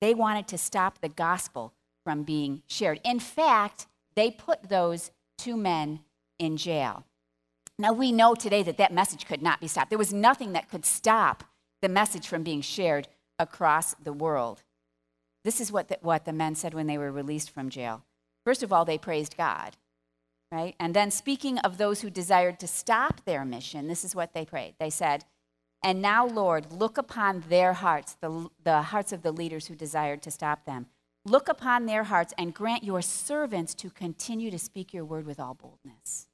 They 0.00 0.14
wanted 0.14 0.48
to 0.48 0.58
stop 0.58 1.00
the 1.00 1.08
gospel 1.08 1.74
from 2.04 2.22
being 2.22 2.62
shared. 2.66 3.00
In 3.04 3.20
fact, 3.20 3.86
they 4.16 4.30
put 4.30 4.68
those 4.68 5.10
two 5.38 5.56
men 5.56 6.00
in 6.38 6.56
jail. 6.56 7.04
Now, 7.78 7.92
we 7.92 8.12
know 8.12 8.34
today 8.34 8.62
that 8.62 8.78
that 8.78 8.92
message 8.92 9.26
could 9.26 9.42
not 9.42 9.60
be 9.60 9.68
stopped. 9.68 9.90
There 9.90 9.98
was 9.98 10.12
nothing 10.12 10.52
that 10.52 10.70
could 10.70 10.84
stop 10.84 11.44
the 11.80 11.88
message 11.88 12.26
from 12.26 12.42
being 12.42 12.60
shared 12.60 13.08
across 13.38 13.94
the 13.94 14.12
world. 14.12 14.62
This 15.44 15.60
is 15.60 15.72
what 15.72 15.88
the, 15.88 15.98
what 16.00 16.24
the 16.24 16.32
men 16.32 16.54
said 16.54 16.74
when 16.74 16.86
they 16.86 16.98
were 16.98 17.10
released 17.10 17.50
from 17.50 17.70
jail. 17.70 18.04
First 18.44 18.62
of 18.62 18.72
all, 18.72 18.84
they 18.84 18.98
praised 18.98 19.36
God, 19.36 19.76
right? 20.52 20.76
And 20.78 20.94
then, 20.94 21.10
speaking 21.10 21.58
of 21.60 21.78
those 21.78 22.02
who 22.02 22.10
desired 22.10 22.60
to 22.60 22.66
stop 22.66 23.24
their 23.24 23.44
mission, 23.44 23.88
this 23.88 24.04
is 24.04 24.14
what 24.14 24.34
they 24.34 24.44
prayed. 24.44 24.74
They 24.78 24.90
said, 24.90 25.24
And 25.82 26.02
now, 26.02 26.26
Lord, 26.26 26.70
look 26.70 26.98
upon 26.98 27.44
their 27.48 27.72
hearts, 27.72 28.16
the, 28.20 28.50
the 28.62 28.82
hearts 28.82 29.12
of 29.12 29.22
the 29.22 29.32
leaders 29.32 29.66
who 29.66 29.74
desired 29.74 30.20
to 30.22 30.30
stop 30.30 30.66
them. 30.66 30.86
Look 31.24 31.48
upon 31.48 31.86
their 31.86 32.04
hearts 32.04 32.34
and 32.36 32.52
grant 32.52 32.84
your 32.84 33.00
servants 33.00 33.74
to 33.76 33.88
continue 33.88 34.50
to 34.50 34.58
speak 34.58 34.92
your 34.92 35.06
word 35.06 35.24
with 35.24 35.40
all 35.40 35.54
boldness. 35.54 36.28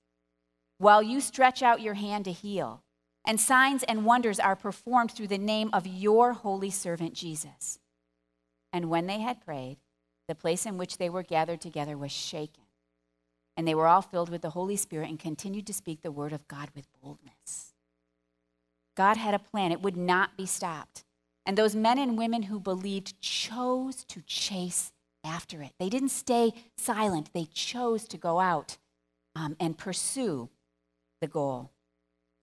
While 0.79 1.03
you 1.03 1.21
stretch 1.21 1.63
out 1.63 1.81
your 1.81 1.95
hand 1.95 2.25
to 2.25 2.33
heal, 2.33 2.83
and 3.25 3.41
signs 3.41 3.85
and 3.85 4.05
wonders 4.05 4.41
are 4.41 4.57
performed 4.57 5.13
through 5.13 5.29
the 5.29 5.39
name 5.39 5.71
of 5.73 5.87
your 5.87 6.33
holy 6.33 6.71
servant 6.71 7.15
Jesus. 7.15 7.79
And 8.73 8.91
when 8.91 9.07
they 9.07 9.21
had 9.21 9.45
prayed, 9.45 9.77
the 10.27 10.35
place 10.35 10.67
in 10.67 10.77
which 10.77 10.99
they 10.99 11.11
were 11.11 11.23
gathered 11.23 11.61
together 11.61 11.97
was 11.97 12.11
shaken. 12.11 12.65
And 13.59 13.67
they 13.67 13.75
were 13.75 13.89
all 13.89 14.03
filled 14.03 14.31
with 14.31 14.43
the 14.43 14.51
Holy 14.51 14.77
Spirit 14.77 15.11
and 15.11 15.19
continued 15.19 15.67
to 15.67 15.75
speak 15.75 16.03
the 16.03 16.13
word 16.13 16.33
of 16.33 16.47
God 16.47 16.71
with 16.77 16.87
boldness. 17.03 17.75
God 18.97 19.17
had 19.17 19.35
a 19.35 19.41
plan, 19.41 19.73
it 19.73 19.83
would 19.83 19.97
not 19.97 20.37
be 20.37 20.47
stopped. 20.47 21.03
And 21.45 21.59
those 21.59 21.75
men 21.75 21.99
and 21.99 22.17
women 22.17 22.45
who 22.45 22.61
believed 22.61 23.21
chose 23.21 24.05
to 24.05 24.23
chase 24.23 24.93
after 25.25 25.61
it. 25.61 25.73
They 25.81 25.89
didn't 25.89 26.11
stay 26.11 26.53
silent, 26.77 27.31
they 27.35 27.47
chose 27.53 28.07
to 28.09 28.17
go 28.17 28.39
out 28.39 28.79
um, 29.35 29.57
and 29.59 29.77
pursue 29.77 30.49
the 31.21 31.27
goal. 31.27 31.73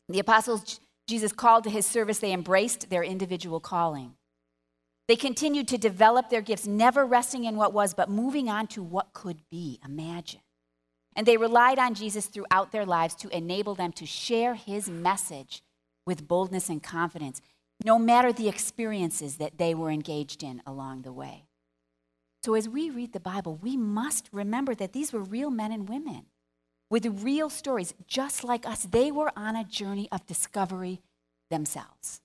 The 0.09 0.19
apostles 0.19 0.81
Jesus 1.07 1.31
called 1.31 1.63
to 1.63 1.69
his 1.69 1.85
service, 1.85 2.19
they 2.19 2.33
embraced 2.33 2.89
their 2.89 3.03
individual 3.03 3.61
calling. 3.61 4.15
They 5.07 5.15
continued 5.15 5.69
to 5.69 5.77
develop 5.77 6.29
their 6.29 6.41
gifts, 6.41 6.67
never 6.67 7.05
resting 7.05 7.45
in 7.45 7.55
what 7.55 7.71
was, 7.71 7.93
but 7.93 8.09
moving 8.09 8.49
on 8.49 8.67
to 8.67 8.83
what 8.83 9.13
could 9.13 9.37
be. 9.49 9.79
Imagine. 9.85 10.41
And 11.15 11.25
they 11.25 11.37
relied 11.37 11.79
on 11.79 11.93
Jesus 11.93 12.25
throughout 12.25 12.71
their 12.71 12.85
lives 12.85 13.15
to 13.15 13.29
enable 13.29 13.75
them 13.75 13.91
to 13.93 14.05
share 14.05 14.55
his 14.55 14.89
message 14.89 15.63
with 16.05 16.27
boldness 16.27 16.69
and 16.69 16.83
confidence, 16.83 17.41
no 17.83 17.97
matter 17.97 18.33
the 18.33 18.49
experiences 18.49 19.37
that 19.37 19.57
they 19.57 19.73
were 19.73 19.91
engaged 19.91 20.43
in 20.43 20.61
along 20.65 21.03
the 21.03 21.13
way. 21.13 21.45
So, 22.43 22.53
as 22.53 22.69
we 22.69 22.89
read 22.89 23.13
the 23.13 23.19
Bible, 23.19 23.55
we 23.55 23.75
must 23.75 24.29
remember 24.31 24.75
that 24.75 24.93
these 24.93 25.11
were 25.11 25.23
real 25.23 25.49
men 25.49 25.71
and 25.71 25.89
women 25.89 26.25
with 26.91 27.23
real 27.23 27.49
stories, 27.49 27.93
just 28.07 28.43
like 28.43 28.67
us. 28.67 28.83
They 28.83 29.11
were 29.11 29.31
on 29.35 29.55
a 29.55 29.63
journey 29.63 30.07
of 30.11 30.27
discovery 30.27 31.01
themselves. 31.49 32.21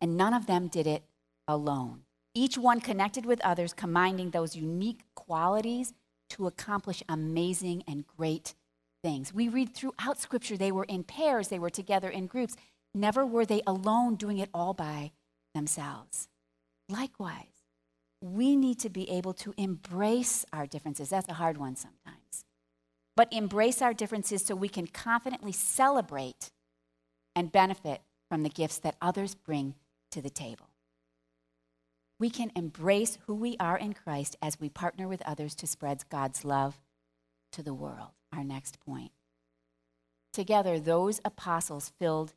And 0.00 0.16
none 0.16 0.32
of 0.32 0.46
them 0.46 0.68
did 0.68 0.86
it 0.86 1.02
alone. 1.46 2.02
Each 2.34 2.56
one 2.56 2.80
connected 2.80 3.26
with 3.26 3.40
others, 3.44 3.72
combining 3.72 4.30
those 4.30 4.56
unique 4.56 5.02
qualities 5.14 5.92
to 6.30 6.46
accomplish 6.46 7.02
amazing 7.08 7.84
and 7.86 8.06
great 8.06 8.54
things. 9.02 9.32
We 9.32 9.48
read 9.48 9.74
throughout 9.74 10.18
Scripture 10.18 10.56
they 10.56 10.72
were 10.72 10.84
in 10.84 11.04
pairs, 11.04 11.48
they 11.48 11.58
were 11.58 11.70
together 11.70 12.08
in 12.08 12.26
groups. 12.26 12.56
Never 12.94 13.26
were 13.26 13.44
they 13.44 13.62
alone 13.66 14.14
doing 14.16 14.38
it 14.38 14.50
all 14.54 14.72
by 14.72 15.12
themselves. 15.54 16.28
Likewise, 16.88 17.64
we 18.20 18.56
need 18.56 18.78
to 18.80 18.88
be 18.88 19.10
able 19.10 19.34
to 19.34 19.52
embrace 19.56 20.46
our 20.52 20.66
differences. 20.66 21.10
That's 21.10 21.28
a 21.28 21.34
hard 21.34 21.58
one 21.58 21.76
sometimes. 21.76 22.44
But 23.16 23.32
embrace 23.32 23.82
our 23.82 23.92
differences 23.94 24.44
so 24.44 24.54
we 24.54 24.68
can 24.68 24.86
confidently 24.86 25.52
celebrate 25.52 26.50
and 27.36 27.52
benefit 27.52 28.00
from 28.28 28.42
the 28.42 28.48
gifts 28.48 28.78
that 28.78 28.96
others 29.02 29.34
bring 29.34 29.74
to 30.10 30.22
the 30.22 30.30
table. 30.30 30.68
We 32.24 32.30
can 32.30 32.52
embrace 32.56 33.18
who 33.26 33.34
we 33.34 33.54
are 33.60 33.76
in 33.76 33.92
Christ 33.92 34.36
as 34.40 34.58
we 34.58 34.70
partner 34.70 35.06
with 35.06 35.20
others 35.26 35.54
to 35.56 35.66
spread 35.66 36.08
God's 36.08 36.42
love 36.42 36.80
to 37.52 37.62
the 37.62 37.74
world. 37.74 38.12
Our 38.32 38.42
next 38.42 38.80
point. 38.80 39.12
Together, 40.32 40.80
those 40.80 41.20
apostles 41.22 41.92
filled 41.98 42.32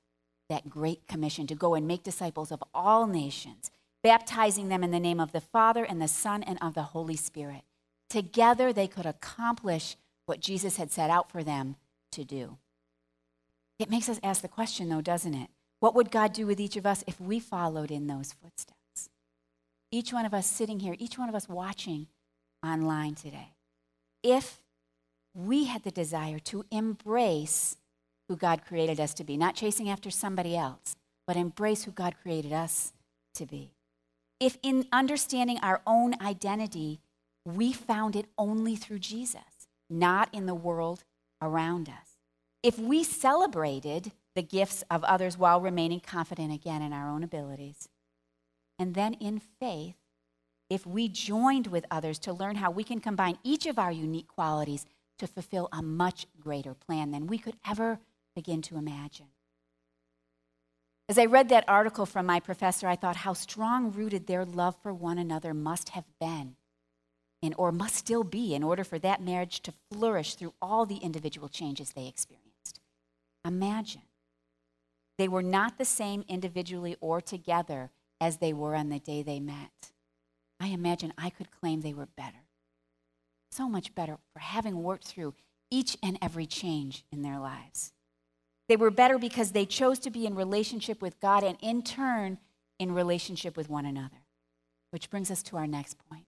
that 0.50 0.70
great 0.70 1.08
commission 1.08 1.48
to 1.48 1.56
go 1.56 1.74
and 1.74 1.88
make 1.88 2.04
disciples 2.04 2.52
of 2.52 2.62
all 2.74 3.08
nations, 3.08 3.72
baptizing 4.04 4.68
them 4.68 4.84
in 4.84 4.92
the 4.92 5.00
name 5.00 5.22
of 5.22 5.32
the 5.32 5.40
Father 5.40 5.86
and 5.86 6.02
the 6.02 6.10
Son 6.10 6.44
and 6.44 6.62
of 6.62 6.74
the 6.74 6.92
Holy 6.92 7.16
Spirit. 7.16 7.62
Together, 8.10 8.74
they 8.74 8.90
could 8.90 9.06
accomplish 9.06 9.96
what 10.26 10.42
Jesus 10.42 10.76
had 10.76 10.92
set 10.92 11.10
out 11.10 11.32
for 11.32 11.46
them 11.46 11.78
to 12.12 12.26
do. 12.26 12.58
It 13.80 13.90
makes 13.90 14.10
us 14.10 14.20
ask 14.22 14.42
the 14.42 14.50
question, 14.50 14.90
though, 14.90 15.00
doesn't 15.00 15.34
it? 15.34 15.50
What 15.80 15.96
would 15.96 16.12
God 16.12 16.34
do 16.34 16.46
with 16.46 16.60
each 16.60 16.76
of 16.76 16.86
us 16.86 17.06
if 17.08 17.22
we 17.22 17.40
followed 17.40 17.90
in 17.90 18.08
those 18.08 18.34
footsteps? 18.34 18.77
Each 19.92 20.12
one 20.12 20.26
of 20.26 20.34
us 20.34 20.48
sitting 20.48 20.80
here, 20.80 20.96
each 21.00 21.18
one 21.18 21.30
of 21.30 21.36
us 21.36 21.48
watching 21.48 22.08
online 22.64 23.16
today. 23.16 23.54
If 24.22 24.62
we 25.34 25.66
had 25.66 25.84
the 25.84 25.92
desire 25.92 26.40
to 26.40 26.66
embrace 26.72 27.78
who 28.28 28.36
God 28.36 28.66
created 28.66 29.00
us 29.00 29.14
to 29.16 29.24
be, 29.24 29.38
not 29.38 29.56
chasing 29.56 29.90
after 29.90 30.10
somebody 30.10 30.58
else, 30.58 30.96
but 31.26 31.38
embrace 31.38 31.84
who 31.84 31.92
God 31.92 32.16
created 32.22 32.52
us 32.52 32.92
to 33.36 33.46
be. 33.46 33.72
If 34.40 34.58
in 34.62 34.88
understanding 34.92 35.60
our 35.62 35.82
own 35.88 36.16
identity, 36.22 37.00
we 37.46 37.72
found 37.72 38.16
it 38.16 38.28
only 38.38 38.76
through 38.76 39.00
Jesus, 39.00 39.68
not 39.90 40.30
in 40.34 40.46
the 40.46 40.56
world 40.56 41.04
around 41.42 41.88
us. 41.88 42.18
If 42.62 42.78
we 42.78 43.04
celebrated 43.04 44.12
the 44.36 44.42
gifts 44.42 44.84
of 44.92 45.04
others 45.06 45.38
while 45.38 45.62
remaining 45.62 46.02
confident 46.02 46.54
again 46.54 46.82
in 46.82 46.92
our 46.92 47.10
own 47.10 47.24
abilities, 47.24 47.88
and 48.80 48.94
then 48.94 49.14
in 49.16 49.40
faith, 49.40 49.96
if 50.70 50.86
we 50.86 51.08
joined 51.08 51.68
with 51.68 51.86
others 51.90 52.20
to 52.20 52.34
learn 52.34 52.58
how 52.58 52.72
we 52.72 52.84
can 52.84 53.00
combine 53.00 53.38
each 53.44 53.66
of 53.66 53.80
our 53.80 53.92
unique 53.92 54.28
qualities 54.28 54.86
to 55.18 55.28
fulfill 55.28 55.70
a 55.72 55.82
much 55.82 56.28
greater 56.40 56.74
plan 56.74 57.12
than 57.12 57.28
we 57.28 57.38
could 57.38 57.56
ever 57.68 58.00
begin 58.36 58.62
to 58.62 58.78
imagine. 58.78 59.28
As 61.10 61.18
I 61.18 61.26
read 61.26 61.48
that 61.50 61.64
article 61.68 62.06
from 62.06 62.26
my 62.26 62.40
professor, 62.40 62.88
I 62.88 62.98
thought 62.98 63.18
how 63.18 63.34
strong 63.34 63.92
rooted 63.92 64.28
their 64.28 64.44
love 64.44 64.76
for 64.84 64.94
one 64.94 65.18
another 65.18 65.54
must 65.54 65.90
have 65.90 66.04
been, 66.20 66.58
in, 67.42 67.54
or 67.54 67.72
must 67.72 67.96
still 67.96 68.26
be, 68.26 68.54
in 68.54 68.62
order 68.62 68.84
for 68.84 69.00
that 69.00 69.22
marriage 69.22 69.62
to 69.62 69.74
flourish 69.90 70.36
through 70.36 70.54
all 70.62 70.86
the 70.86 70.98
individual 70.98 71.48
changes 71.48 71.94
they 71.94 72.08
experienced. 72.08 72.82
Imagine. 73.46 74.02
They 75.18 75.30
were 75.30 75.42
not 75.42 75.78
the 75.78 75.86
same 75.86 76.26
individually 76.28 76.98
or 77.00 77.22
together 77.22 77.90
as 78.20 78.38
they 78.38 78.54
were 78.54 78.76
on 78.76 78.90
the 78.90 79.00
day 79.00 79.22
they 79.22 79.40
met. 79.40 79.92
I 80.60 80.68
imagine 80.68 81.14
I 81.18 81.30
could 81.30 81.52
claim 81.52 81.82
they 81.82 81.94
were 81.94 82.08
better. 82.18 82.46
So 83.52 83.70
much 83.70 83.96
better 83.96 84.18
for 84.34 84.40
having 84.40 84.84
worked 84.84 85.06
through 85.06 85.36
each 85.70 85.98
and 86.02 86.18
every 86.22 86.46
change 86.46 87.06
in 87.12 87.22
their 87.22 87.40
lives. 87.40 87.92
They 88.68 88.76
were 88.76 88.92
better 88.92 89.18
because 89.18 89.52
they 89.52 89.66
chose 89.66 90.00
to 90.00 90.10
be 90.10 90.26
in 90.26 90.36
relationship 90.36 91.02
with 91.02 91.20
God 91.20 91.44
and 91.44 91.58
in 91.62 91.84
turn 91.84 92.40
in 92.80 92.94
relationship 92.94 93.56
with 93.56 93.70
one 93.70 93.86
another. 93.86 94.24
Which 94.92 95.10
brings 95.10 95.32
us 95.32 95.44
to 95.44 95.58
our 95.58 95.68
next 95.68 95.98
point. 96.10 96.26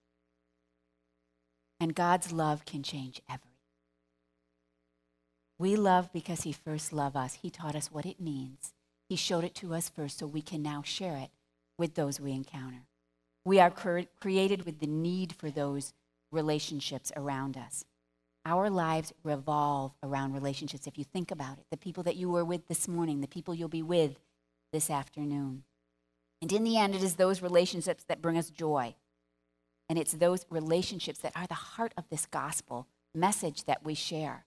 And 1.79 1.95
God's 1.95 2.31
love 2.31 2.65
can 2.65 2.83
change 2.83 3.21
everything. 3.29 3.45
We 5.57 5.75
love 5.75 6.11
because 6.13 6.41
He 6.43 6.51
first 6.51 6.93
loved 6.93 7.15
us. 7.15 7.35
He 7.35 7.49
taught 7.49 7.75
us 7.75 7.91
what 7.91 8.05
it 8.05 8.19
means. 8.19 8.73
He 9.07 9.15
showed 9.15 9.43
it 9.43 9.55
to 9.55 9.73
us 9.73 9.89
first 9.89 10.19
so 10.19 10.27
we 10.27 10.41
can 10.41 10.61
now 10.61 10.81
share 10.83 11.15
it 11.17 11.31
with 11.79 11.95
those 11.95 12.19
we 12.19 12.33
encounter. 12.33 12.85
We 13.45 13.59
are 13.59 13.71
created 13.71 14.65
with 14.65 14.79
the 14.79 14.87
need 14.87 15.33
for 15.33 15.49
those 15.49 15.93
relationships 16.31 17.11
around 17.15 17.57
us. 17.57 17.85
Our 18.45 18.69
lives 18.69 19.13
revolve 19.23 19.93
around 20.03 20.33
relationships, 20.33 20.87
if 20.87 20.97
you 20.97 21.03
think 21.03 21.31
about 21.31 21.57
it. 21.57 21.65
The 21.71 21.77
people 21.77 22.03
that 22.03 22.15
you 22.15 22.29
were 22.29 22.45
with 22.45 22.67
this 22.67 22.87
morning, 22.87 23.21
the 23.21 23.27
people 23.27 23.55
you'll 23.55 23.69
be 23.69 23.81
with 23.81 24.19
this 24.71 24.89
afternoon. 24.89 25.63
And 26.41 26.51
in 26.53 26.63
the 26.63 26.77
end, 26.77 26.95
it 26.95 27.03
is 27.03 27.15
those 27.15 27.41
relationships 27.41 28.03
that 28.07 28.21
bring 28.21 28.37
us 28.37 28.49
joy. 28.49 28.95
And 29.89 29.97
it's 29.97 30.13
those 30.13 30.45
relationships 30.49 31.19
that 31.19 31.33
are 31.35 31.47
the 31.47 31.53
heart 31.53 31.93
of 31.97 32.05
this 32.09 32.25
gospel 32.25 32.87
message 33.15 33.63
that 33.65 33.83
we 33.83 33.95
share. 33.95 34.45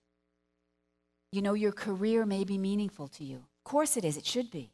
You 1.32 1.42
know, 1.42 1.54
your 1.54 1.72
career 1.72 2.24
may 2.24 2.44
be 2.44 2.58
meaningful 2.58 3.08
to 3.08 3.24
you. 3.24 3.36
Of 3.36 3.64
course 3.64 3.96
it 3.96 4.04
is, 4.04 4.16
it 4.16 4.26
should 4.26 4.50
be. 4.50 4.71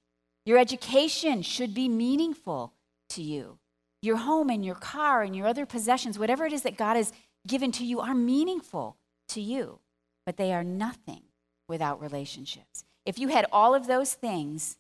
Your 0.49 0.57
education 0.57 1.43
should 1.43 1.75
be 1.75 1.91
meaningful 1.91 2.73
to 3.11 3.21
you. 3.21 3.59
Your 4.01 4.17
home 4.17 4.49
and 4.49 4.65
your 4.65 4.77
car 4.77 5.23
and 5.23 5.37
your 5.37 5.47
other 5.47 5.67
possessions, 5.67 6.19
whatever 6.19 6.47
it 6.47 6.55
is 6.55 6.63
that 6.63 6.79
God 6.79 6.97
has 6.97 7.13
given 7.47 7.71
to 7.73 7.85
you, 7.85 8.01
are 8.01 8.15
meaningful 8.15 8.97
to 9.29 9.43
you, 9.43 9.81
but 10.25 10.39
they 10.39 10.55
are 10.55 10.65
nothing 10.65 11.21
without 11.69 12.01
relationships. 12.01 12.87
If 13.05 13.19
you 13.19 13.29
had 13.29 13.45
all 13.53 13.75
of 13.75 13.87
those 13.87 14.15
things 14.15 14.79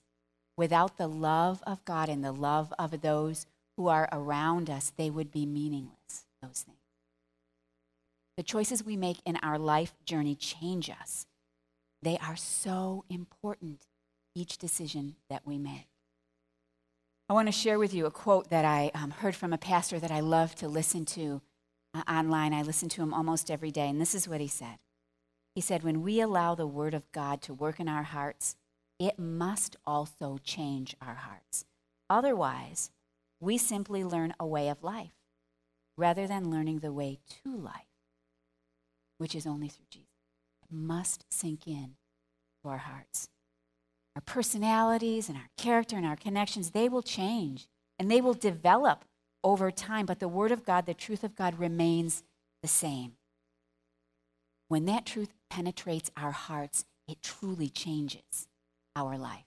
without 0.57 0.96
the 0.96 1.07
love 1.07 1.62
of 1.66 1.85
God 1.85 2.09
and 2.09 2.24
the 2.24 2.33
love 2.33 2.72
of 2.78 3.02
those 3.02 3.44
who 3.76 3.88
are 3.88 4.09
around 4.11 4.70
us, 4.70 4.94
they 4.96 5.11
would 5.11 5.31
be 5.31 5.44
meaningless, 5.44 6.24
those 6.40 6.62
things. 6.62 6.78
The 8.38 8.42
choices 8.42 8.83
we 8.83 8.96
make 8.96 9.18
in 9.26 9.37
our 9.42 9.59
life 9.59 9.92
journey 10.07 10.35
change 10.35 10.88
us. 10.88 11.26
They 12.00 12.16
are 12.26 12.37
so 12.37 13.04
important, 13.11 13.83
each 14.38 14.59
decision 14.59 15.16
that 15.29 15.42
we 15.44 15.59
make. 15.59 15.88
I 17.29 17.35
want 17.35 17.48
to 17.48 17.53
share 17.53 17.79
with 17.79 17.92
you 17.92 18.07
a 18.07 18.11
quote 18.11 18.48
that 18.51 18.64
I 18.64 18.90
um, 18.94 19.11
heard 19.11 19.37
from 19.37 19.53
a 19.53 19.59
pastor 19.59 19.98
that 19.98 20.11
I 20.11 20.20
love 20.20 20.55
to 20.57 20.68
listen 20.68 21.05
to 21.07 21.42
uh, 21.92 22.03
online. 22.09 22.55
I 22.55 22.62
listen 22.62 22.88
to 22.90 23.03
him 23.03 23.12
almost 23.12 23.51
every 23.51 23.70
day, 23.70 23.88
and 23.88 24.01
this 24.01 24.14
is 24.14 24.29
what 24.29 24.40
he 24.40 24.48
said. 24.48 24.79
He 25.55 25.61
said, 25.61 25.83
When 25.83 26.03
we 26.03 26.20
allow 26.20 26.55
the 26.55 26.66
Word 26.66 26.94
of 26.94 27.11
God 27.12 27.42
to 27.42 27.53
work 27.53 27.81
in 27.81 27.88
our 27.88 28.05
hearts, 28.05 28.57
it 28.98 29.18
must 29.18 29.77
also 29.87 30.38
change 30.42 30.96
our 31.03 31.16
hearts. 31.16 31.64
Otherwise, 32.09 32.90
we 33.40 33.59
simply 33.59 34.05
learn 34.05 34.35
a 34.40 34.46
way 34.46 34.68
of 34.68 34.83
life 34.83 35.12
rather 35.96 36.27
than 36.27 36.51
learning 36.51 36.79
the 36.79 36.92
way 36.92 37.18
to 37.42 37.57
life, 37.57 37.92
which 39.18 39.35
is 39.35 39.46
only 39.46 39.68
through 39.68 39.87
Jesus. 39.90 40.09
It 40.62 40.74
must 40.74 41.24
sink 41.29 41.66
in 41.66 41.96
to 42.62 42.70
our 42.70 42.79
hearts. 42.79 43.29
Our 44.18 44.22
personalities 44.22 45.28
and 45.28 45.38
our 45.38 45.48
character 45.57 45.96
and 45.96 46.04
our 46.04 46.16
connections, 46.16 46.72
they 46.72 46.88
will 46.88 47.02
change 47.02 47.68
and 48.00 48.11
they 48.11 48.20
will 48.20 48.35
develop 48.35 49.04
over 49.44 49.70
time, 49.70 50.07
but 50.07 50.18
the 50.18 50.26
Word 50.26 50.50
of 50.50 50.64
God, 50.64 50.87
the 50.87 50.92
truth 50.92 51.22
of 51.22 51.37
God, 51.37 51.57
remains 51.57 52.24
the 52.61 52.66
same. 52.66 53.12
When 54.66 54.87
that 54.87 55.07
truth 55.07 55.33
penetrates 55.48 56.11
our 56.16 56.33
hearts, 56.33 56.85
it 57.07 57.22
truly 57.22 57.68
changes 57.68 58.48
our 58.96 59.16
life. 59.16 59.44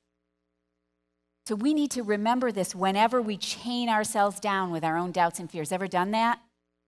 So 1.45 1.55
we 1.55 1.73
need 1.73 1.91
to 1.91 2.01
remember 2.01 2.49
this 2.49 2.73
whenever 2.73 3.21
we 3.21 3.35
chain 3.35 3.89
ourselves 3.89 4.39
down 4.39 4.71
with 4.71 4.85
our 4.85 4.95
own 4.95 5.11
doubts 5.11 5.37
and 5.37 5.51
fears. 5.51 5.73
Ever 5.73 5.87
done 5.87 6.11
that? 6.11 6.39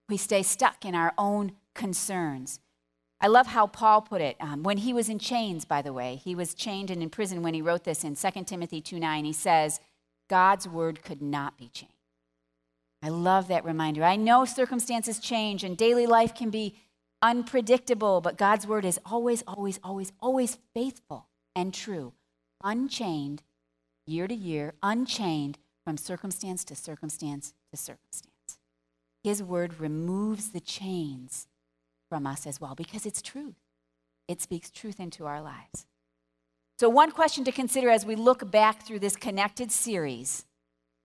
We 0.08 0.15
stay 0.15 0.41
stuck 0.41 0.86
in 0.86 0.96
our 0.96 1.13
own 1.17 1.52
concerns. 1.76 2.62
I 3.24 3.28
love 3.28 3.48
how 3.48 3.68
Paul 3.68 4.02
put 4.02 4.20
it. 4.20 4.36
Um, 4.42 4.64
when 4.64 4.80
he 4.80 4.92
was 4.92 5.08
in 5.08 5.18
chains, 5.18 5.64
by 5.64 5.82
the 5.82 5.94
way, 5.94 6.20
he 6.26 6.36
was 6.36 6.54
chained 6.54 6.92
and 6.92 7.02
in 7.02 7.10
prison 7.10 7.42
when 7.42 7.54
he 7.54 7.62
wrote 7.62 7.86
this 7.86 8.04
in 8.04 8.18
2 8.18 8.44
Timothy 8.44 8.82
2 8.82 9.00
9. 9.00 9.24
He 9.24 9.32
says, 9.32 9.80
God's 10.30 10.68
word 10.68 11.02
could 11.04 11.22
not 11.22 11.58
be 11.58 11.70
changed. 11.70 11.94
I 13.02 13.08
love 13.08 13.48
that 13.48 13.64
reminder. 13.64 14.04
I 14.04 14.18
know 14.18 14.44
circumstances 14.44 15.20
change 15.20 15.64
and 15.64 15.78
daily 15.78 16.06
life 16.06 16.36
can 16.36 16.50
be 16.50 16.76
unpredictable, 17.22 18.20
but 18.20 18.38
God's 18.38 18.68
word 18.68 18.84
is 18.84 19.00
always, 19.06 19.42
always, 19.48 19.80
always, 19.86 20.12
always 20.20 20.58
faithful 20.74 21.28
and 21.56 21.74
true, 21.74 22.12
unchained 22.62 23.42
year 24.06 24.28
to 24.28 24.36
year, 24.36 24.74
unchained 24.84 25.60
from 25.86 25.96
circumstance 25.96 26.66
to 26.66 26.76
circumstance 26.76 27.54
to 27.72 27.78
circumstance. 27.78 28.60
His 29.24 29.42
word 29.42 29.80
removes 29.80 30.50
the 30.50 30.60
chains 30.60 31.48
from 32.13 32.28
us 32.28 32.45
as 32.45 32.62
well 32.62 32.76
because 32.76 33.08
it's 33.08 33.23
truth. 33.23 33.56
It 34.28 34.39
speaks 34.39 34.69
truth 34.69 34.99
into 34.99 35.26
our 35.26 35.41
lives. 35.41 35.88
So, 36.78 36.88
one 36.88 37.10
question 37.10 37.43
to 37.45 37.52
consider 37.52 37.89
as 37.89 38.06
we 38.06 38.15
look 38.15 38.52
back 38.52 38.86
through 38.86 38.99
this 38.99 39.15
connected 39.15 39.71
series 39.71 40.45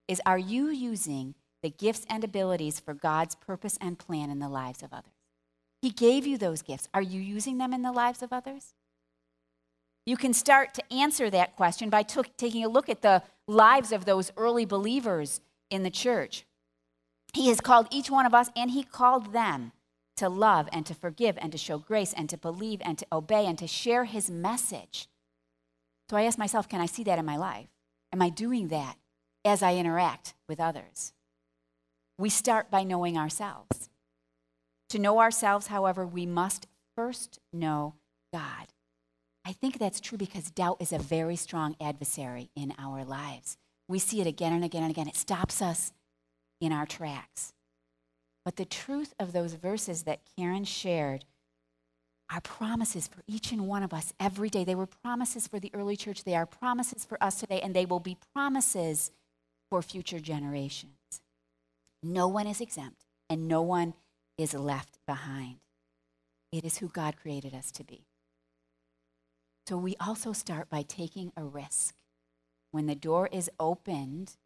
is 0.07 0.21
Are 0.27 0.39
you 0.39 0.69
using 0.69 1.35
the 1.63 1.71
gifts 1.71 2.07
and 2.11 2.23
abilities 2.23 2.79
for 2.79 2.93
God's 2.93 3.35
purpose 3.35 3.79
and 3.81 3.99
plan 3.99 4.29
in 4.29 4.39
the 4.39 4.49
lives 4.51 4.83
of 4.83 4.93
others. 4.93 5.13
He 5.81 5.91
gave 5.91 6.27
you 6.27 6.39
those 6.39 6.63
gifts. 6.63 6.89
Are 6.93 7.03
you 7.03 7.21
using 7.21 7.57
them 7.57 7.73
in 7.73 7.81
the 7.83 7.93
lives 7.93 8.23
of 8.23 8.33
others? 8.33 8.75
You 10.07 10.17
can 10.17 10.35
start 10.35 10.75
to 10.75 10.93
answer 10.93 11.31
that 11.31 11.57
question 11.57 11.91
by 11.91 12.03
t- 12.03 12.21
taking 12.37 12.65
a 12.65 12.69
look 12.69 12.89
at 12.89 13.03
the 13.03 13.23
lives 13.47 13.93
of 13.93 14.05
those 14.05 14.33
early 14.37 14.67
believers 14.67 15.41
in 15.71 15.83
the 15.83 15.91
church. 15.91 16.45
He 17.35 17.49
has 17.49 17.61
called 17.61 17.89
each 17.91 18.11
one 18.11 18.27
of 18.27 18.35
us, 18.35 18.51
and 18.55 18.71
He 18.71 18.83
called 18.83 19.33
them 19.33 19.73
to 20.19 20.29
love 20.29 20.69
and 20.73 20.85
to 20.87 20.95
forgive 20.95 21.39
and 21.39 21.51
to 21.53 21.59
show 21.59 21.79
grace 21.79 22.13
and 22.13 22.29
to 22.31 22.37
believe 22.37 22.81
and 22.85 22.99
to 22.99 23.07
obey 23.13 23.47
and 23.47 23.59
to 23.59 23.67
share 23.67 24.05
His 24.05 24.31
message. 24.31 25.09
So 26.11 26.17
I 26.17 26.25
ask 26.25 26.39
myself, 26.39 26.69
can 26.69 26.81
I 26.81 26.87
see 26.87 27.05
that 27.05 27.19
in 27.19 27.25
my 27.25 27.37
life? 27.37 27.69
Am 28.13 28.23
I 28.23 28.29
doing 28.29 28.69
that 28.69 28.97
as 29.45 29.63
I 29.63 29.75
interact 29.75 30.35
with 30.49 30.61
others? 30.61 31.13
We 32.19 32.31
start 32.31 32.71
by 32.71 32.83
knowing 32.83 33.17
ourselves. 33.17 33.91
To 34.91 34.99
know 34.99 35.21
ourselves, 35.21 35.67
however, 35.67 36.07
we 36.07 36.27
must 36.27 36.67
first 36.97 37.39
know 37.53 37.95
God. 38.33 38.69
I 39.45 39.53
think 39.53 39.79
that's 39.79 40.01
true 40.01 40.19
because 40.19 40.51
doubt 40.51 40.79
is 40.81 40.93
a 40.93 40.99
very 40.99 41.37
strong 41.37 41.77
adversary 41.81 42.51
in 42.57 42.75
our 42.79 43.05
lives. 43.05 43.57
We 43.87 43.99
see 43.99 44.21
it 44.21 44.27
again 44.27 44.53
and 44.53 44.65
again 44.65 44.83
and 44.83 44.91
again. 44.91 45.09
It 45.09 45.17
stops 45.17 45.63
us 45.63 45.93
in 46.61 46.73
our 46.73 46.87
tracks. 46.87 47.53
But 48.49 48.57
the 48.57 48.65
truth 48.65 49.13
of 49.21 49.35
those 49.35 49.53
verses 49.53 50.05
that 50.05 50.23
Karen 50.35 50.65
shared 50.65 51.27
are 52.33 52.41
promises 52.41 53.07
for 53.07 53.21
each 53.27 53.53
and 53.53 53.69
one 53.69 53.83
of 53.83 53.93
us 53.93 54.15
every 54.19 54.49
day. 54.49 54.65
They 54.65 54.75
were 54.75 54.87
promises 54.87 55.47
for 55.47 55.61
the 55.61 55.71
early 55.75 55.99
church, 55.99 56.25
they 56.25 56.35
are 56.35 56.47
promises 56.47 57.05
for 57.05 57.23
us 57.23 57.41
today, 57.41 57.61
and 57.61 57.77
they 57.77 57.85
will 57.85 58.01
be 58.01 58.17
promises 58.33 59.11
for 59.69 59.83
future 59.83 60.19
generations. 60.19 61.21
No 62.03 62.27
one 62.27 62.47
is 62.47 62.63
exempt, 62.63 63.05
and 63.29 63.49
no 63.49 63.61
one 63.61 63.93
is 64.39 64.55
left 64.55 64.99
behind. 65.07 65.57
It 66.51 66.65
is 66.65 66.79
who 66.79 66.89
God 66.89 67.17
created 67.21 67.55
us 67.55 67.71
to 67.73 67.85
be. 67.85 68.07
So 69.67 69.77
we 69.77 69.95
also 70.01 70.33
start 70.33 70.71
by 70.71 70.81
taking 70.81 71.33
a 71.37 71.45
risk. 71.45 71.97
When 72.71 72.87
the 72.87 72.95
door 72.95 73.29
is 73.31 73.51
opened, 73.61 74.39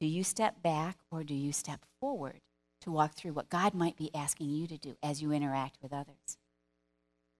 do 0.00 0.06
you 0.06 0.24
step 0.24 0.62
back 0.62 0.96
or 1.10 1.24
do 1.24 1.34
you 1.34 1.52
step 1.52 1.84
forward 2.00 2.40
to 2.84 2.92
walk 2.92 3.14
through 3.14 3.32
what 3.32 3.50
God 3.50 3.74
might 3.74 3.96
be 3.96 4.14
asking 4.14 4.50
you 4.50 4.66
to 4.66 4.78
do 4.78 4.96
as 5.02 5.20
you 5.20 5.32
interact 5.32 5.78
with 5.82 5.92
others? 5.92 6.38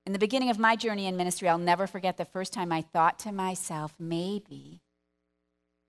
In 0.07 0.13
the 0.13 0.19
beginning 0.19 0.51
of 0.51 0.59
my 0.59 0.77
journey 0.77 1.07
in 1.07 1.17
ministry, 1.17 1.49
I'll 1.49 1.59
never 1.59 1.87
forget 1.87 2.17
the 2.17 2.25
first 2.25 2.53
time 2.53 2.73
I 2.73 2.83
thought 2.83 3.19
to 3.21 3.33
myself, 3.33 3.95
maybe 3.99 4.81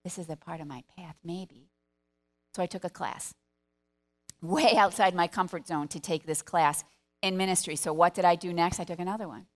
this 0.04 0.18
is 0.18 0.30
a 0.30 0.36
part 0.36 0.62
of 0.62 0.68
my 0.68 0.84
path, 0.96 1.16
maybe. 1.24 1.70
So 2.54 2.64
I 2.64 2.68
took 2.68 2.86
a 2.86 2.90
class 2.90 3.34
way 4.42 4.74
outside 4.78 5.16
my 5.16 5.28
comfort 5.28 5.68
zone 5.68 5.88
to 5.90 6.00
take 6.00 6.26
this 6.26 6.42
class 6.42 6.84
in 7.22 7.38
ministry. 7.38 7.76
So 7.76 7.92
what 7.92 8.14
did 8.14 8.26
I 8.26 8.36
do 8.36 8.54
next? 8.54 8.80
I 8.80 8.84
took 8.84 9.00
another 9.00 9.28
one, 9.28 9.48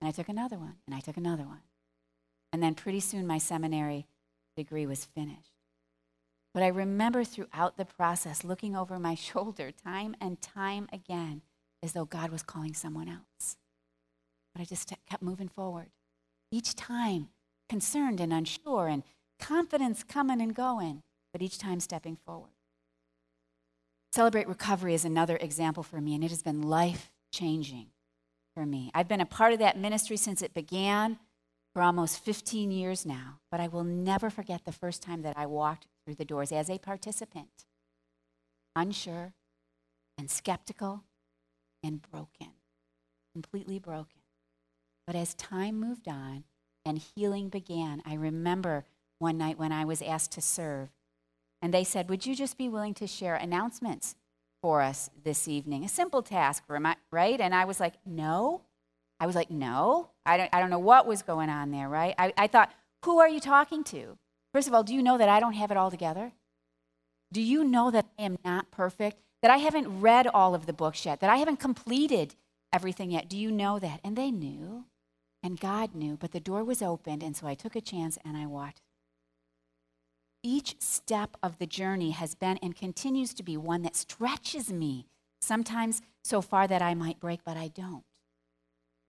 and 0.00 0.08
I 0.08 0.10
took 0.10 0.28
another 0.28 0.58
one, 0.58 0.76
and 0.86 0.94
I 0.94 1.00
took 1.00 1.16
another 1.16 1.44
one. 1.44 1.60
And 2.52 2.62
then 2.62 2.74
pretty 2.74 3.00
soon 3.00 3.26
my 3.26 3.38
seminary 3.38 4.06
degree 4.56 4.86
was 4.86 5.04
finished. 5.04 5.57
But 6.58 6.64
I 6.64 6.70
remember 6.70 7.22
throughout 7.22 7.76
the 7.76 7.84
process 7.84 8.42
looking 8.42 8.74
over 8.74 8.98
my 8.98 9.14
shoulder 9.28 9.70
time 9.70 10.16
and 10.20 10.42
time 10.42 10.88
again 10.92 11.42
as 11.84 11.92
though 11.92 12.04
God 12.04 12.32
was 12.32 12.42
calling 12.42 12.74
someone 12.74 13.08
else. 13.08 13.56
But 14.52 14.62
I 14.62 14.64
just 14.64 14.92
kept 15.08 15.22
moving 15.22 15.46
forward. 15.46 15.90
Each 16.50 16.74
time 16.74 17.28
concerned 17.68 18.20
and 18.20 18.32
unsure 18.32 18.88
and 18.88 19.04
confidence 19.38 20.02
coming 20.02 20.40
and 20.40 20.52
going, 20.52 21.04
but 21.32 21.42
each 21.42 21.58
time 21.58 21.78
stepping 21.78 22.16
forward. 22.26 22.50
Celebrate 24.12 24.48
Recovery 24.48 24.94
is 24.94 25.04
another 25.04 25.36
example 25.36 25.84
for 25.84 26.00
me, 26.00 26.16
and 26.16 26.24
it 26.24 26.30
has 26.30 26.42
been 26.42 26.62
life 26.62 27.12
changing 27.32 27.86
for 28.56 28.66
me. 28.66 28.90
I've 28.94 29.06
been 29.06 29.20
a 29.20 29.26
part 29.26 29.52
of 29.52 29.60
that 29.60 29.78
ministry 29.78 30.16
since 30.16 30.42
it 30.42 30.54
began 30.54 31.20
for 31.72 31.82
almost 31.82 32.18
15 32.18 32.72
years 32.72 33.06
now, 33.06 33.38
but 33.48 33.60
I 33.60 33.68
will 33.68 33.84
never 33.84 34.28
forget 34.28 34.64
the 34.64 34.72
first 34.72 35.02
time 35.02 35.22
that 35.22 35.38
I 35.38 35.46
walked 35.46 35.86
through 36.08 36.14
the 36.14 36.24
doors 36.24 36.52
as 36.52 36.70
a 36.70 36.78
participant, 36.78 37.66
unsure 38.74 39.34
and 40.16 40.30
skeptical 40.30 41.04
and 41.84 42.00
broken, 42.00 42.54
completely 43.34 43.78
broken. 43.78 44.22
But 45.06 45.16
as 45.16 45.34
time 45.34 45.78
moved 45.78 46.08
on 46.08 46.44
and 46.82 46.96
healing 46.96 47.50
began, 47.50 48.02
I 48.06 48.14
remember 48.14 48.86
one 49.18 49.36
night 49.36 49.58
when 49.58 49.70
I 49.70 49.84
was 49.84 50.00
asked 50.00 50.32
to 50.32 50.40
serve 50.40 50.88
and 51.60 51.74
they 51.74 51.84
said, 51.84 52.08
Would 52.08 52.24
you 52.24 52.34
just 52.34 52.56
be 52.56 52.70
willing 52.70 52.94
to 52.94 53.06
share 53.06 53.34
announcements 53.34 54.16
for 54.62 54.80
us 54.80 55.10
this 55.24 55.46
evening? 55.46 55.84
A 55.84 55.90
simple 55.90 56.22
task, 56.22 56.64
right? 57.10 57.38
And 57.38 57.54
I 57.54 57.66
was 57.66 57.80
like, 57.80 57.96
No. 58.06 58.62
I 59.20 59.26
was 59.26 59.34
like, 59.34 59.50
No. 59.50 60.08
I 60.24 60.38
don't, 60.38 60.48
I 60.54 60.60
don't 60.60 60.70
know 60.70 60.78
what 60.78 61.06
was 61.06 61.20
going 61.20 61.50
on 61.50 61.70
there, 61.70 61.88
right? 61.90 62.14
I, 62.16 62.32
I 62.38 62.46
thought, 62.46 62.72
Who 63.04 63.18
are 63.18 63.28
you 63.28 63.40
talking 63.40 63.84
to? 63.84 64.16
First 64.52 64.68
of 64.68 64.74
all, 64.74 64.82
do 64.82 64.94
you 64.94 65.02
know 65.02 65.18
that 65.18 65.28
I 65.28 65.40
don't 65.40 65.52
have 65.54 65.70
it 65.70 65.76
all 65.76 65.90
together? 65.90 66.32
Do 67.32 67.42
you 67.42 67.64
know 67.64 67.90
that 67.90 68.06
I 68.18 68.22
am 68.22 68.38
not 68.44 68.70
perfect? 68.70 69.18
That 69.42 69.50
I 69.50 69.58
haven't 69.58 70.00
read 70.00 70.26
all 70.26 70.54
of 70.54 70.66
the 70.66 70.72
books 70.72 71.04
yet? 71.04 71.20
That 71.20 71.30
I 71.30 71.36
haven't 71.36 71.60
completed 71.60 72.34
everything 72.72 73.10
yet? 73.10 73.28
Do 73.28 73.36
you 73.36 73.50
know 73.52 73.78
that? 73.78 74.00
And 74.02 74.16
they 74.16 74.30
knew, 74.30 74.86
and 75.42 75.60
God 75.60 75.94
knew, 75.94 76.16
but 76.16 76.32
the 76.32 76.40
door 76.40 76.64
was 76.64 76.82
opened, 76.82 77.22
and 77.22 77.36
so 77.36 77.46
I 77.46 77.54
took 77.54 77.76
a 77.76 77.80
chance 77.80 78.18
and 78.24 78.36
I 78.36 78.46
walked 78.46 78.80
each 80.42 80.76
step 80.78 81.36
of 81.42 81.58
the 81.58 81.66
journey 81.66 82.12
has 82.12 82.34
been 82.34 82.58
and 82.62 82.76
continues 82.76 83.34
to 83.34 83.42
be 83.42 83.56
one 83.56 83.82
that 83.82 83.96
stretches 83.96 84.72
me, 84.72 85.06
sometimes 85.40 86.00
so 86.24 86.40
far 86.40 86.66
that 86.66 86.82
I 86.82 86.94
might 86.94 87.20
break, 87.20 87.40
but 87.44 87.56
I 87.56 87.68
don't. 87.68 88.04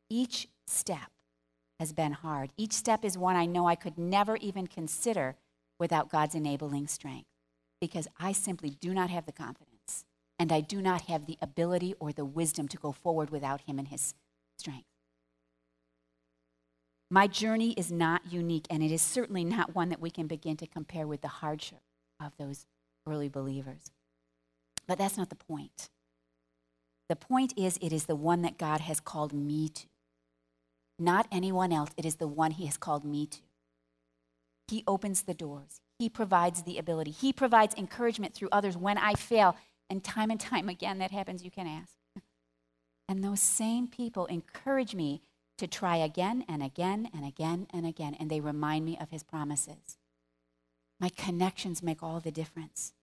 Each 0.10 0.48
step 0.68 1.12
has 1.80 1.94
been 1.94 2.12
hard. 2.12 2.52
Each 2.58 2.74
step 2.74 3.06
is 3.06 3.18
one 3.18 3.36
I 3.36 3.46
know 3.46 3.68
I 3.68 3.76
could 3.76 3.98
never 3.98 4.36
even 4.38 4.68
consider 4.68 5.36
without 5.80 6.10
God's 6.10 6.36
enabling 6.36 6.88
strength 6.88 7.30
because 7.80 8.08
I 8.20 8.34
simply 8.34 8.72
do 8.72 8.94
not 8.94 9.10
have 9.10 9.26
the 9.26 9.32
confidence 9.32 10.06
and 10.40 10.52
I 10.52 10.62
do 10.62 10.82
not 10.82 11.04
have 11.04 11.26
the 11.26 11.38
ability 11.42 11.94
or 12.00 12.14
the 12.14 12.26
wisdom 12.26 12.68
to 12.70 12.78
go 12.78 12.94
forward 12.94 13.30
without 13.30 13.62
Him 13.62 13.78
and 13.78 13.90
His 13.90 14.14
strength. 14.58 14.86
My 17.12 17.28
journey 17.28 17.74
is 17.74 17.92
not 17.92 18.32
unique, 18.32 18.68
and 18.70 18.84
it 18.84 18.92
is 18.92 19.02
certainly 19.02 19.44
not 19.44 19.76
one 19.76 19.90
that 19.90 20.00
we 20.00 20.12
can 20.12 20.28
begin 20.28 20.56
to 20.58 20.68
compare 20.68 21.08
with 21.08 21.22
the 21.22 21.28
hardship 21.28 21.80
of 22.24 22.34
those 22.38 22.68
early 23.08 23.28
believers. 23.28 23.92
But 24.88 24.98
that's 25.00 25.18
not 25.18 25.30
the 25.30 25.36
point. 25.36 25.90
The 27.10 27.16
point 27.16 27.54
is, 27.58 27.80
it 27.82 27.92
is 27.92 28.06
the 28.06 28.16
one 28.16 28.44
that 28.44 28.60
God 28.60 28.82
has 28.82 29.00
called 29.00 29.34
me 29.34 29.70
to. 29.70 29.88
Not 31.00 31.28
anyone 31.32 31.72
else, 31.72 31.92
it 31.98 32.06
is 32.06 32.16
the 32.16 32.28
one 32.28 32.52
He 32.52 32.66
has 32.66 32.78
called 32.78 33.06
me 33.06 33.26
to. 33.26 33.40
He 34.68 34.84
opens 34.86 35.24
the 35.24 35.34
doors, 35.34 35.82
He 35.98 36.10
provides 36.10 36.64
the 36.64 36.78
ability, 36.78 37.12
He 37.12 37.34
provides 37.34 37.74
encouragement 37.76 38.34
through 38.34 38.50
others 38.52 38.78
when 38.78 38.98
I 38.98 39.14
fail. 39.14 39.56
And 39.92 40.04
time 40.04 40.30
and 40.30 40.40
time 40.40 40.70
again, 40.70 41.00
that 41.00 41.10
happens, 41.10 41.44
you 41.44 41.50
can 41.50 41.66
ask. 41.66 41.94
And 43.08 43.24
those 43.24 43.40
same 43.40 43.88
people 43.88 44.28
encourage 44.28 44.94
me 44.94 45.24
to 45.58 45.66
try 45.66 45.98
again 45.98 46.46
and 46.48 46.62
again 46.62 47.10
and 47.12 47.26
again 47.26 47.66
and 47.74 47.88
again, 47.88 48.16
and 48.20 48.30
they 48.30 48.40
remind 48.40 48.86
me 48.86 49.00
of 49.02 49.10
his 49.10 49.24
promises. 49.24 49.98
My 51.00 51.10
connections 51.10 51.82
make 51.82 52.04
all 52.04 52.20
the 52.20 52.30
difference. 52.30 52.94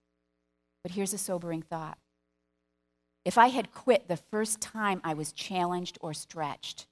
But 0.82 0.92
here's 0.92 1.12
a 1.12 1.18
sobering 1.18 1.62
thought. 1.62 1.98
If 3.24 3.36
I 3.36 3.48
had 3.48 3.72
quit 3.72 4.06
the 4.06 4.16
first 4.16 4.60
time 4.60 5.00
I 5.02 5.12
was 5.12 5.32
challenged 5.32 5.98
or 6.00 6.14
stretched, 6.14 6.86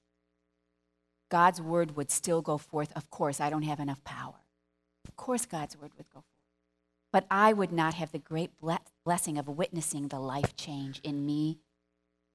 God's 1.31 1.61
word 1.61 1.97
would 1.97 2.11
still 2.11 2.43
go 2.43 2.59
forth. 2.59 2.93
Of 2.95 3.11
course, 3.11 3.41
I 3.41 3.51
don't 3.51 3.63
have 3.63 3.81
enough 3.81 4.03
power. 4.05 4.45
Of 5.07 5.17
course, 5.17 5.47
God's 5.47 5.77
word 5.77 5.93
would 5.97 6.09
go 6.09 6.21
forth. 6.21 6.25
But 7.13 7.27
I 7.31 7.53
would 7.53 7.73
not 7.73 7.95
have 7.95 8.13
the 8.13 8.19
great 8.19 8.51
blessing 9.05 9.39
of 9.39 9.49
witnessing 9.49 10.09
the 10.09 10.19
life 10.19 10.57
change 10.57 11.01
in 11.05 11.25
me 11.25 11.59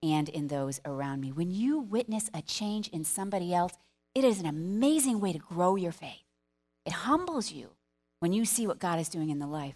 and 0.02 0.30
in 0.30 0.48
those 0.48 0.80
around 0.86 1.20
me. 1.22 1.32
When 1.32 1.52
you 1.52 1.80
witness 1.80 2.30
a 2.34 2.42
change 2.42 2.88
in 2.88 3.04
somebody 3.04 3.54
else, 3.54 3.74
it 4.16 4.24
is 4.24 4.40
an 4.40 4.46
amazing 4.46 5.20
way 5.20 5.34
to 5.34 5.40
grow 5.40 5.76
your 5.76 5.92
faith. 5.92 6.24
It 6.86 6.94
humbles 6.94 7.52
you 7.52 7.72
when 8.20 8.32
you 8.32 8.46
see 8.46 8.66
what 8.66 8.80
God 8.80 9.00
is 9.00 9.10
doing 9.10 9.30
in 9.30 9.40
the 9.40 9.48
life 9.48 9.76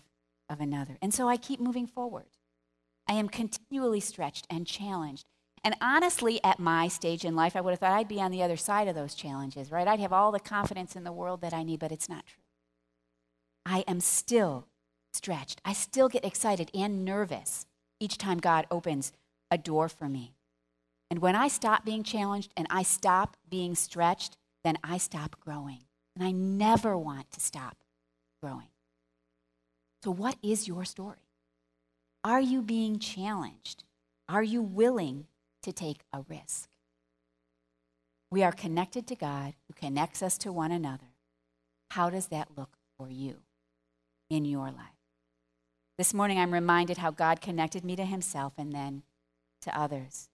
of 0.50 0.62
another. 0.62 0.98
And 1.02 1.14
so 1.14 1.28
I 1.28 1.38
keep 1.38 1.60
moving 1.60 1.88
forward. 1.88 2.26
I 3.08 3.14
am 3.14 3.28
continually 3.28 4.00
stretched 4.00 4.48
and 4.50 4.66
challenged. 4.66 5.26
And 5.64 5.76
honestly, 5.80 6.44
at 6.44 6.60
my 6.60 6.88
stage 6.88 7.24
in 7.24 7.36
life, 7.36 7.56
I 7.56 7.62
would 7.62 7.72
have 7.72 7.80
thought 7.80 7.94
I'd 7.94 8.08
be 8.08 8.22
on 8.22 8.32
the 8.32 8.44
other 8.44 8.58
side 8.58 8.88
of 8.88 8.96
those 8.96 9.16
challenges, 9.16 9.72
right? 9.72 9.88
I'd 9.88 10.02
have 10.02 10.12
all 10.12 10.32
the 10.32 10.40
confidence 10.40 10.96
in 10.96 11.06
the 11.06 11.12
world 11.12 11.42
that 11.42 11.54
I 11.54 11.64
need, 11.64 11.80
but 11.80 11.92
it's 11.92 12.10
not 12.10 12.26
true. 12.26 12.44
I 13.66 13.86
am 13.88 14.02
still 14.02 14.68
stretched. 15.14 15.62
I 15.64 15.74
still 15.74 16.10
get 16.10 16.26
excited 16.26 16.70
and 16.74 17.06
nervous 17.06 17.66
each 18.00 18.18
time 18.18 18.40
God 18.40 18.68
opens 18.70 19.14
a 19.50 19.58
door 19.58 19.88
for 19.88 20.10
me. 20.10 20.34
And 21.10 21.22
when 21.22 21.36
I 21.36 21.48
stop 21.48 21.86
being 21.86 22.04
challenged 22.04 22.52
and 22.58 22.68
I 22.70 22.84
stop 22.84 23.38
being 23.50 23.76
stretched, 23.76 24.38
then 24.64 24.78
I 24.84 24.98
stop 24.98 25.40
growing. 25.40 25.80
And 26.16 26.26
I 26.26 26.32
never 26.32 26.98
want 26.98 27.32
to 27.32 27.40
stop 27.40 27.78
growing. 28.42 28.68
So, 30.04 30.12
what 30.12 30.38
is 30.44 30.68
your 30.68 30.84
story? 30.86 31.30
Are 32.24 32.42
you 32.42 32.62
being 32.62 33.00
challenged? 33.00 33.84
Are 34.28 34.44
you 34.44 34.62
willing 34.62 35.28
to 35.64 35.74
take 35.74 36.00
a 36.14 36.24
risk? 36.30 36.70
We 38.32 38.44
are 38.44 38.52
connected 38.52 39.06
to 39.08 39.16
God 39.16 39.54
who 39.68 39.74
connects 39.74 40.24
us 40.24 40.38
to 40.40 40.52
one 40.52 40.72
another. 40.72 41.14
How 41.92 42.10
does 42.10 42.28
that 42.28 42.50
look 42.58 42.78
for 42.98 43.10
you 43.10 43.38
in 44.30 44.46
your 44.46 44.68
life? 44.68 44.98
This 45.98 46.14
morning, 46.14 46.40
I'm 46.40 46.54
reminded 46.54 46.98
how 46.98 47.12
God 47.12 47.42
connected 47.42 47.84
me 47.86 47.96
to 47.96 48.06
Himself 48.06 48.54
and 48.58 48.72
then 48.72 49.04
to 49.62 49.80
others. 49.80 50.30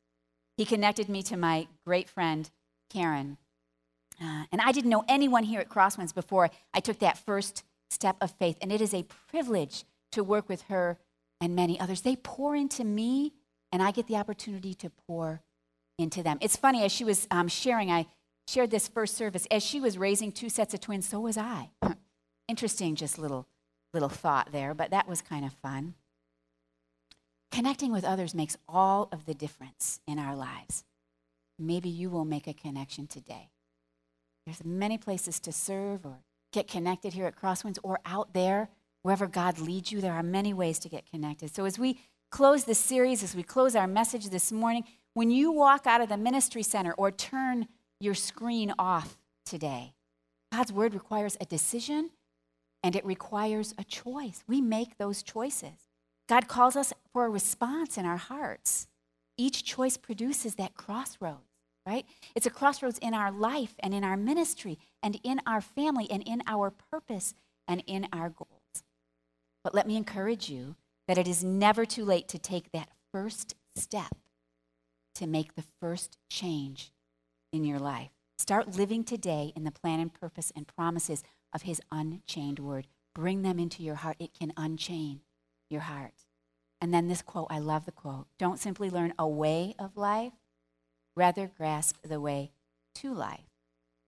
He 0.56 0.66
connected 0.66 1.10
me 1.10 1.22
to 1.24 1.38
my 1.38 1.68
great 1.86 2.10
friend, 2.10 2.50
Karen. 2.90 3.38
Uh, 4.22 4.44
and 4.52 4.62
I 4.62 4.72
didn't 4.72 4.90
know 4.90 5.04
anyone 5.08 5.44
here 5.44 5.60
at 5.60 5.70
Crosswinds 5.70 6.14
before 6.14 6.50
I 6.74 6.80
took 6.80 7.00
that 7.00 7.18
first 7.18 7.64
step 7.90 8.18
of 8.22 8.32
faith. 8.32 8.58
And 8.62 8.72
it 8.72 8.82
is 8.82 8.94
a 8.94 9.06
privilege 9.30 9.84
to 10.12 10.24
work 10.24 10.50
with 10.50 10.64
her 10.64 10.98
and 11.42 11.56
many 11.56 11.80
others. 11.80 12.02
They 12.02 12.16
pour 12.16 12.56
into 12.56 12.84
me, 12.84 13.34
and 13.72 13.82
I 13.82 13.92
get 13.92 14.08
the 14.08 14.16
opportunity 14.16 14.74
to 14.76 14.90
pour 14.90 15.42
into 15.98 16.24
them. 16.24 16.38
It's 16.42 16.56
funny, 16.56 16.84
as 16.84 16.92
she 16.92 17.04
was 17.04 17.28
um, 17.30 17.48
sharing, 17.48 17.92
I 17.92 18.08
shared 18.48 18.72
this 18.72 18.88
first 18.88 19.16
service. 19.16 19.46
As 19.52 19.64
she 19.64 19.80
was 19.80 19.98
raising 19.98 20.32
two 20.32 20.50
sets 20.50 20.74
of 20.74 20.80
twins, 20.80 21.08
so 21.08 21.20
was 21.20 21.38
I. 21.38 21.70
Interesting, 22.48 22.96
just 22.96 23.20
little, 23.20 23.48
little 23.94 24.10
thought 24.10 24.52
there, 24.52 24.74
but 24.74 24.92
that 24.92 25.08
was 25.08 25.22
kind 25.22 25.46
of 25.46 25.54
fun. 25.54 25.94
Connecting 27.52 27.92
with 27.92 28.06
others 28.06 28.34
makes 28.34 28.58
all 28.68 29.10
of 29.12 29.26
the 29.26 29.34
difference 29.34 30.00
in 30.08 30.20
our 30.20 30.36
lives. 30.36 30.84
Maybe 31.58 31.90
you 31.90 32.10
will 32.10 32.26
make 32.26 32.48
a 32.48 32.54
connection 32.54 33.08
today. 33.08 33.50
There's 34.46 34.64
many 34.64 34.98
places 34.98 35.40
to 35.42 35.52
serve 35.52 36.06
or 36.06 36.20
get 36.52 36.68
connected 36.68 37.14
here 37.14 37.26
at 37.26 37.36
Crosswinds 37.36 37.78
or 37.84 38.00
out 38.06 38.34
there, 38.34 38.70
wherever 39.02 39.28
God 39.28 39.60
leads 39.60 39.92
you. 39.92 40.02
There 40.02 40.14
are 40.14 40.24
many 40.24 40.54
ways 40.54 40.80
to 40.80 40.90
get 40.90 41.10
connected. 41.10 41.54
So 41.54 41.66
as 41.66 41.78
we 41.78 42.00
close 42.30 42.64
this 42.64 42.80
series, 42.80 43.24
as 43.24 43.36
we 43.36 43.44
close 43.44 43.76
our 43.76 43.88
message 43.88 44.30
this 44.30 44.52
morning, 44.52 44.84
when 45.14 45.32
you 45.32 45.52
walk 45.52 45.88
out 45.88 46.02
of 46.02 46.10
the 46.10 46.18
ministry 46.18 46.64
center 46.64 46.94
or 46.94 47.12
turn 47.12 47.68
your 48.00 48.14
screen 48.14 48.74
off 48.78 49.18
today, 49.46 49.94
God's 50.52 50.72
word 50.72 50.94
requires 50.94 51.38
a 51.42 51.46
decision 51.46 52.12
and 52.84 52.96
it 52.96 53.06
requires 53.06 53.74
a 53.78 53.84
choice. 53.84 54.44
We 54.48 54.62
make 54.62 54.98
those 54.98 55.24
choices. 55.24 55.90
God 56.28 56.48
calls 56.48 56.76
us 56.76 56.94
for 57.12 57.26
a 57.26 57.30
response 57.30 57.98
in 57.98 58.06
our 58.06 58.18
hearts. 58.18 58.88
Each 59.38 59.64
choice 59.64 59.98
produces 59.98 60.56
that 60.56 60.76
crossroads, 60.76 61.40
right? 61.86 62.06
It's 62.36 62.46
a 62.46 62.52
crossroads 62.52 63.00
in 63.00 63.14
our 63.14 63.32
life 63.32 63.76
and 63.80 63.94
in 63.94 64.04
our 64.04 64.18
ministry 64.18 64.78
and 65.02 65.20
in 65.24 65.42
our 65.46 65.62
family 65.62 66.08
and 66.10 66.24
in 66.24 66.44
our 66.46 66.72
purpose 66.72 67.34
and 67.68 67.84
in 67.88 68.08
our 68.14 68.30
goals. 68.30 68.84
But 69.64 69.74
let 69.74 69.88
me 69.88 69.98
encourage 69.98 70.50
you 70.50 70.76
that 71.10 71.18
it 71.18 71.28
is 71.28 71.44
never 71.44 71.86
too 71.86 72.06
late 72.06 72.28
to 72.28 72.38
take 72.38 72.72
that 72.72 72.88
first 73.12 73.56
step 73.76 74.14
to 75.16 75.26
make 75.26 75.56
the 75.56 75.64
first 75.80 76.20
change 76.30 76.92
in 77.52 77.66
your 77.66 77.80
life. 77.80 78.12
Start 78.38 78.78
living 78.78 79.04
today 79.04 79.52
in 79.56 79.64
the 79.64 79.72
plan 79.72 80.00
and 80.00 80.14
purpose 80.14 80.54
and 80.56 80.68
promises 80.68 81.24
of 81.52 81.64
His 81.64 81.82
unchained 81.92 82.60
word. 82.60 82.86
Bring 83.16 83.42
them 83.42 83.58
into 83.58 83.82
your 83.82 83.96
heart. 83.96 84.18
It 84.20 84.36
can 84.40 84.54
unchain 84.56 85.22
your 85.68 85.82
heart. 85.82 86.14
And 86.80 86.94
then 86.94 87.08
this 87.08 87.24
quote, 87.24 87.48
I 87.50 87.58
love 87.58 87.88
the 87.88 87.92
quote. 87.92 88.28
Don't 88.38 88.60
simply 88.60 88.92
learn 88.92 89.16
a 89.18 89.28
way 89.28 89.74
of 89.80 89.98
life, 89.98 90.34
rather 91.16 91.50
grasp 91.58 91.96
the 92.04 92.22
way 92.22 92.52
to 92.94 93.16
life, 93.16 93.50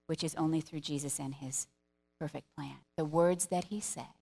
which 0.06 0.24
is 0.24 0.36
only 0.36 0.62
through 0.62 0.82
Jesus 0.82 1.18
and 1.18 1.34
his 1.34 1.66
perfect 2.20 2.46
plan. 2.56 2.78
The 2.96 3.06
words 3.06 3.48
that 3.48 3.66
he 3.66 3.80
said 3.80 4.14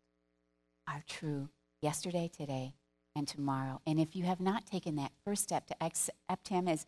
are 0.87 1.03
true 1.05 1.49
yesterday, 1.81 2.29
today, 2.35 2.73
and 3.15 3.27
tomorrow. 3.27 3.81
And 3.85 3.99
if 3.99 4.15
you 4.15 4.23
have 4.25 4.39
not 4.39 4.65
taken 4.65 4.95
that 4.95 5.11
first 5.23 5.43
step 5.43 5.67
to 5.67 5.83
accept 5.83 6.47
him 6.47 6.67
as, 6.67 6.85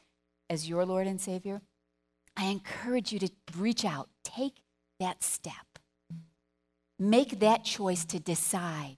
as 0.49 0.69
your 0.69 0.85
Lord 0.85 1.07
and 1.07 1.19
Savior, 1.19 1.61
I 2.37 2.45
encourage 2.45 3.11
you 3.11 3.19
to 3.19 3.29
reach 3.57 3.83
out, 3.85 4.09
take 4.23 4.61
that 4.99 5.23
step. 5.23 5.53
Make 6.97 7.39
that 7.39 7.63
choice 7.63 8.05
to 8.05 8.19
decide 8.19 8.97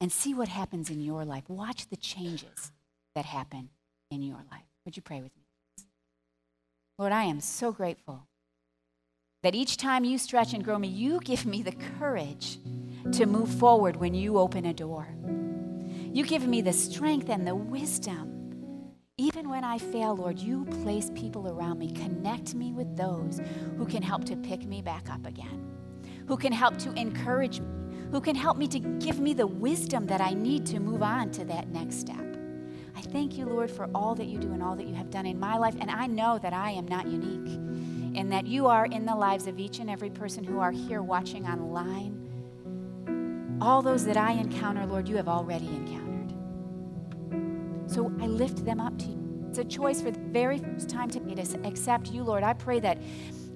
and 0.00 0.12
see 0.12 0.34
what 0.34 0.48
happens 0.48 0.90
in 0.90 1.00
your 1.00 1.24
life. 1.24 1.48
Watch 1.48 1.88
the 1.88 1.96
changes 1.96 2.72
that 3.14 3.24
happen 3.24 3.70
in 4.10 4.22
your 4.22 4.44
life. 4.52 4.66
Would 4.84 4.96
you 4.96 5.02
pray 5.02 5.22
with 5.22 5.32
me? 5.34 5.42
Lord, 6.98 7.12
I 7.12 7.24
am 7.24 7.40
so 7.40 7.72
grateful 7.72 8.26
that 9.42 9.54
each 9.54 9.76
time 9.76 10.04
you 10.04 10.18
stretch 10.18 10.52
and 10.52 10.64
grow 10.64 10.78
me, 10.78 10.88
you 10.88 11.20
give 11.20 11.46
me 11.46 11.62
the 11.62 11.74
courage 11.98 12.58
to 13.12 13.26
move 13.26 13.48
forward 13.48 13.96
when 13.96 14.14
you 14.14 14.38
open 14.38 14.66
a 14.66 14.74
door. 14.74 15.08
You 16.12 16.24
give 16.24 16.46
me 16.46 16.60
the 16.60 16.72
strength 16.72 17.28
and 17.28 17.46
the 17.46 17.54
wisdom. 17.54 18.32
Even 19.18 19.48
when 19.48 19.64
I 19.64 19.78
fail, 19.78 20.16
Lord, 20.16 20.38
you 20.38 20.64
place 20.82 21.10
people 21.14 21.48
around 21.48 21.78
me. 21.78 21.90
Connect 21.90 22.54
me 22.54 22.72
with 22.72 22.96
those 22.96 23.40
who 23.76 23.86
can 23.86 24.02
help 24.02 24.24
to 24.24 24.36
pick 24.36 24.64
me 24.66 24.82
back 24.82 25.10
up 25.10 25.24
again, 25.26 25.66
who 26.26 26.36
can 26.36 26.52
help 26.52 26.76
to 26.78 26.92
encourage 26.92 27.60
me, 27.60 27.68
who 28.10 28.20
can 28.20 28.36
help 28.36 28.56
me 28.56 28.68
to 28.68 28.78
give 28.78 29.20
me 29.20 29.32
the 29.34 29.46
wisdom 29.46 30.06
that 30.06 30.20
I 30.20 30.34
need 30.34 30.66
to 30.66 30.80
move 30.80 31.02
on 31.02 31.30
to 31.32 31.44
that 31.46 31.68
next 31.68 31.96
step. 31.96 32.36
I 32.96 33.00
thank 33.02 33.36
you, 33.36 33.46
Lord, 33.46 33.70
for 33.70 33.88
all 33.94 34.14
that 34.14 34.26
you 34.26 34.38
do 34.38 34.52
and 34.52 34.62
all 34.62 34.74
that 34.76 34.86
you 34.86 34.94
have 34.94 35.10
done 35.10 35.26
in 35.26 35.38
my 35.38 35.58
life. 35.58 35.74
And 35.80 35.90
I 35.90 36.06
know 36.06 36.38
that 36.38 36.54
I 36.54 36.70
am 36.70 36.86
not 36.86 37.06
unique 37.06 37.54
and 38.16 38.32
that 38.32 38.46
you 38.46 38.66
are 38.66 38.86
in 38.86 39.04
the 39.04 39.14
lives 39.14 39.46
of 39.46 39.58
each 39.58 39.78
and 39.80 39.90
every 39.90 40.08
person 40.08 40.42
who 40.44 40.58
are 40.60 40.72
here 40.72 41.02
watching 41.02 41.46
online. 41.46 42.25
All 43.60 43.82
those 43.82 44.04
that 44.04 44.16
I 44.16 44.32
encounter, 44.32 44.84
Lord, 44.86 45.08
you 45.08 45.16
have 45.16 45.28
already 45.28 45.66
encountered. 45.66 46.34
So 47.90 48.12
I 48.20 48.26
lift 48.26 48.64
them 48.64 48.80
up 48.80 48.98
to 48.98 49.06
you. 49.06 49.46
It's 49.48 49.58
a 49.58 49.64
choice 49.64 50.02
for 50.02 50.10
the 50.10 50.20
very 50.20 50.58
first 50.58 50.90
time 50.90 51.08
to 51.10 51.20
me 51.20 51.34
to 51.34 51.66
accept 51.66 52.10
you, 52.10 52.22
Lord. 52.22 52.42
I 52.42 52.52
pray 52.52 52.78
that 52.80 52.98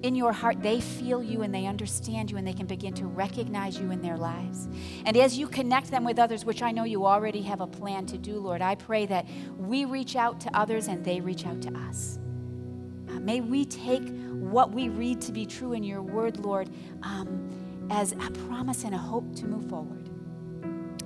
in 0.01 0.15
your 0.15 0.31
heart, 0.31 0.61
they 0.61 0.81
feel 0.81 1.21
you 1.21 1.43
and 1.43 1.53
they 1.53 1.67
understand 1.67 2.31
you 2.31 2.37
and 2.37 2.47
they 2.47 2.53
can 2.53 2.65
begin 2.65 2.93
to 2.95 3.05
recognize 3.05 3.79
you 3.79 3.91
in 3.91 4.01
their 4.01 4.17
lives. 4.17 4.67
And 5.05 5.15
as 5.15 5.37
you 5.37 5.47
connect 5.47 5.91
them 5.91 6.03
with 6.03 6.17
others, 6.17 6.43
which 6.43 6.63
I 6.63 6.71
know 6.71 6.85
you 6.85 7.05
already 7.05 7.43
have 7.43 7.61
a 7.61 7.67
plan 7.67 8.07
to 8.07 8.17
do, 8.17 8.39
Lord, 8.39 8.63
I 8.63 8.75
pray 8.75 9.05
that 9.05 9.27
we 9.57 9.85
reach 9.85 10.15
out 10.15 10.39
to 10.41 10.57
others 10.57 10.87
and 10.87 11.05
they 11.05 11.21
reach 11.21 11.45
out 11.45 11.61
to 11.63 11.77
us. 11.77 12.17
Uh, 13.09 13.19
may 13.19 13.41
we 13.41 13.65
take 13.65 14.09
what 14.31 14.71
we 14.71 14.89
read 14.89 15.21
to 15.21 15.31
be 15.31 15.45
true 15.45 15.73
in 15.73 15.83
your 15.83 16.01
word, 16.01 16.39
Lord, 16.39 16.69
um, 17.03 17.51
as 17.91 18.13
a 18.13 18.31
promise 18.47 18.85
and 18.85 18.95
a 18.95 18.97
hope 18.97 19.35
to 19.35 19.45
move 19.45 19.69
forward. 19.69 20.09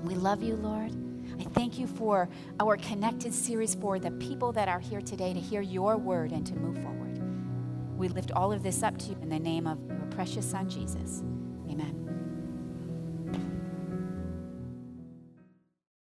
We 0.03 0.13
love 0.13 0.43
you, 0.43 0.55
Lord. 0.55 0.91
I 1.39 1.43
thank 1.45 1.79
you 1.79 1.87
for 1.87 2.29
our 2.59 2.77
connected 2.77 3.33
series 3.33 3.73
for 3.73 3.97
the 3.97 4.11
people 4.11 4.51
that 4.51 4.69
are 4.69 4.79
here 4.79 5.01
today 5.01 5.33
to 5.33 5.39
hear 5.39 5.61
your 5.61 5.97
word 5.97 6.31
and 6.31 6.45
to 6.45 6.55
move 6.55 6.77
forward. 6.77 7.19
We 7.97 8.07
lift 8.07 8.31
all 8.33 8.53
of 8.53 8.61
this 8.61 8.83
up 8.83 8.99
to 8.99 9.09
you 9.09 9.17
in 9.23 9.29
the 9.29 9.39
name 9.39 9.65
of 9.65 9.79
your 9.89 10.05
precious 10.11 10.49
Son, 10.49 10.69
Jesus. 10.69 11.23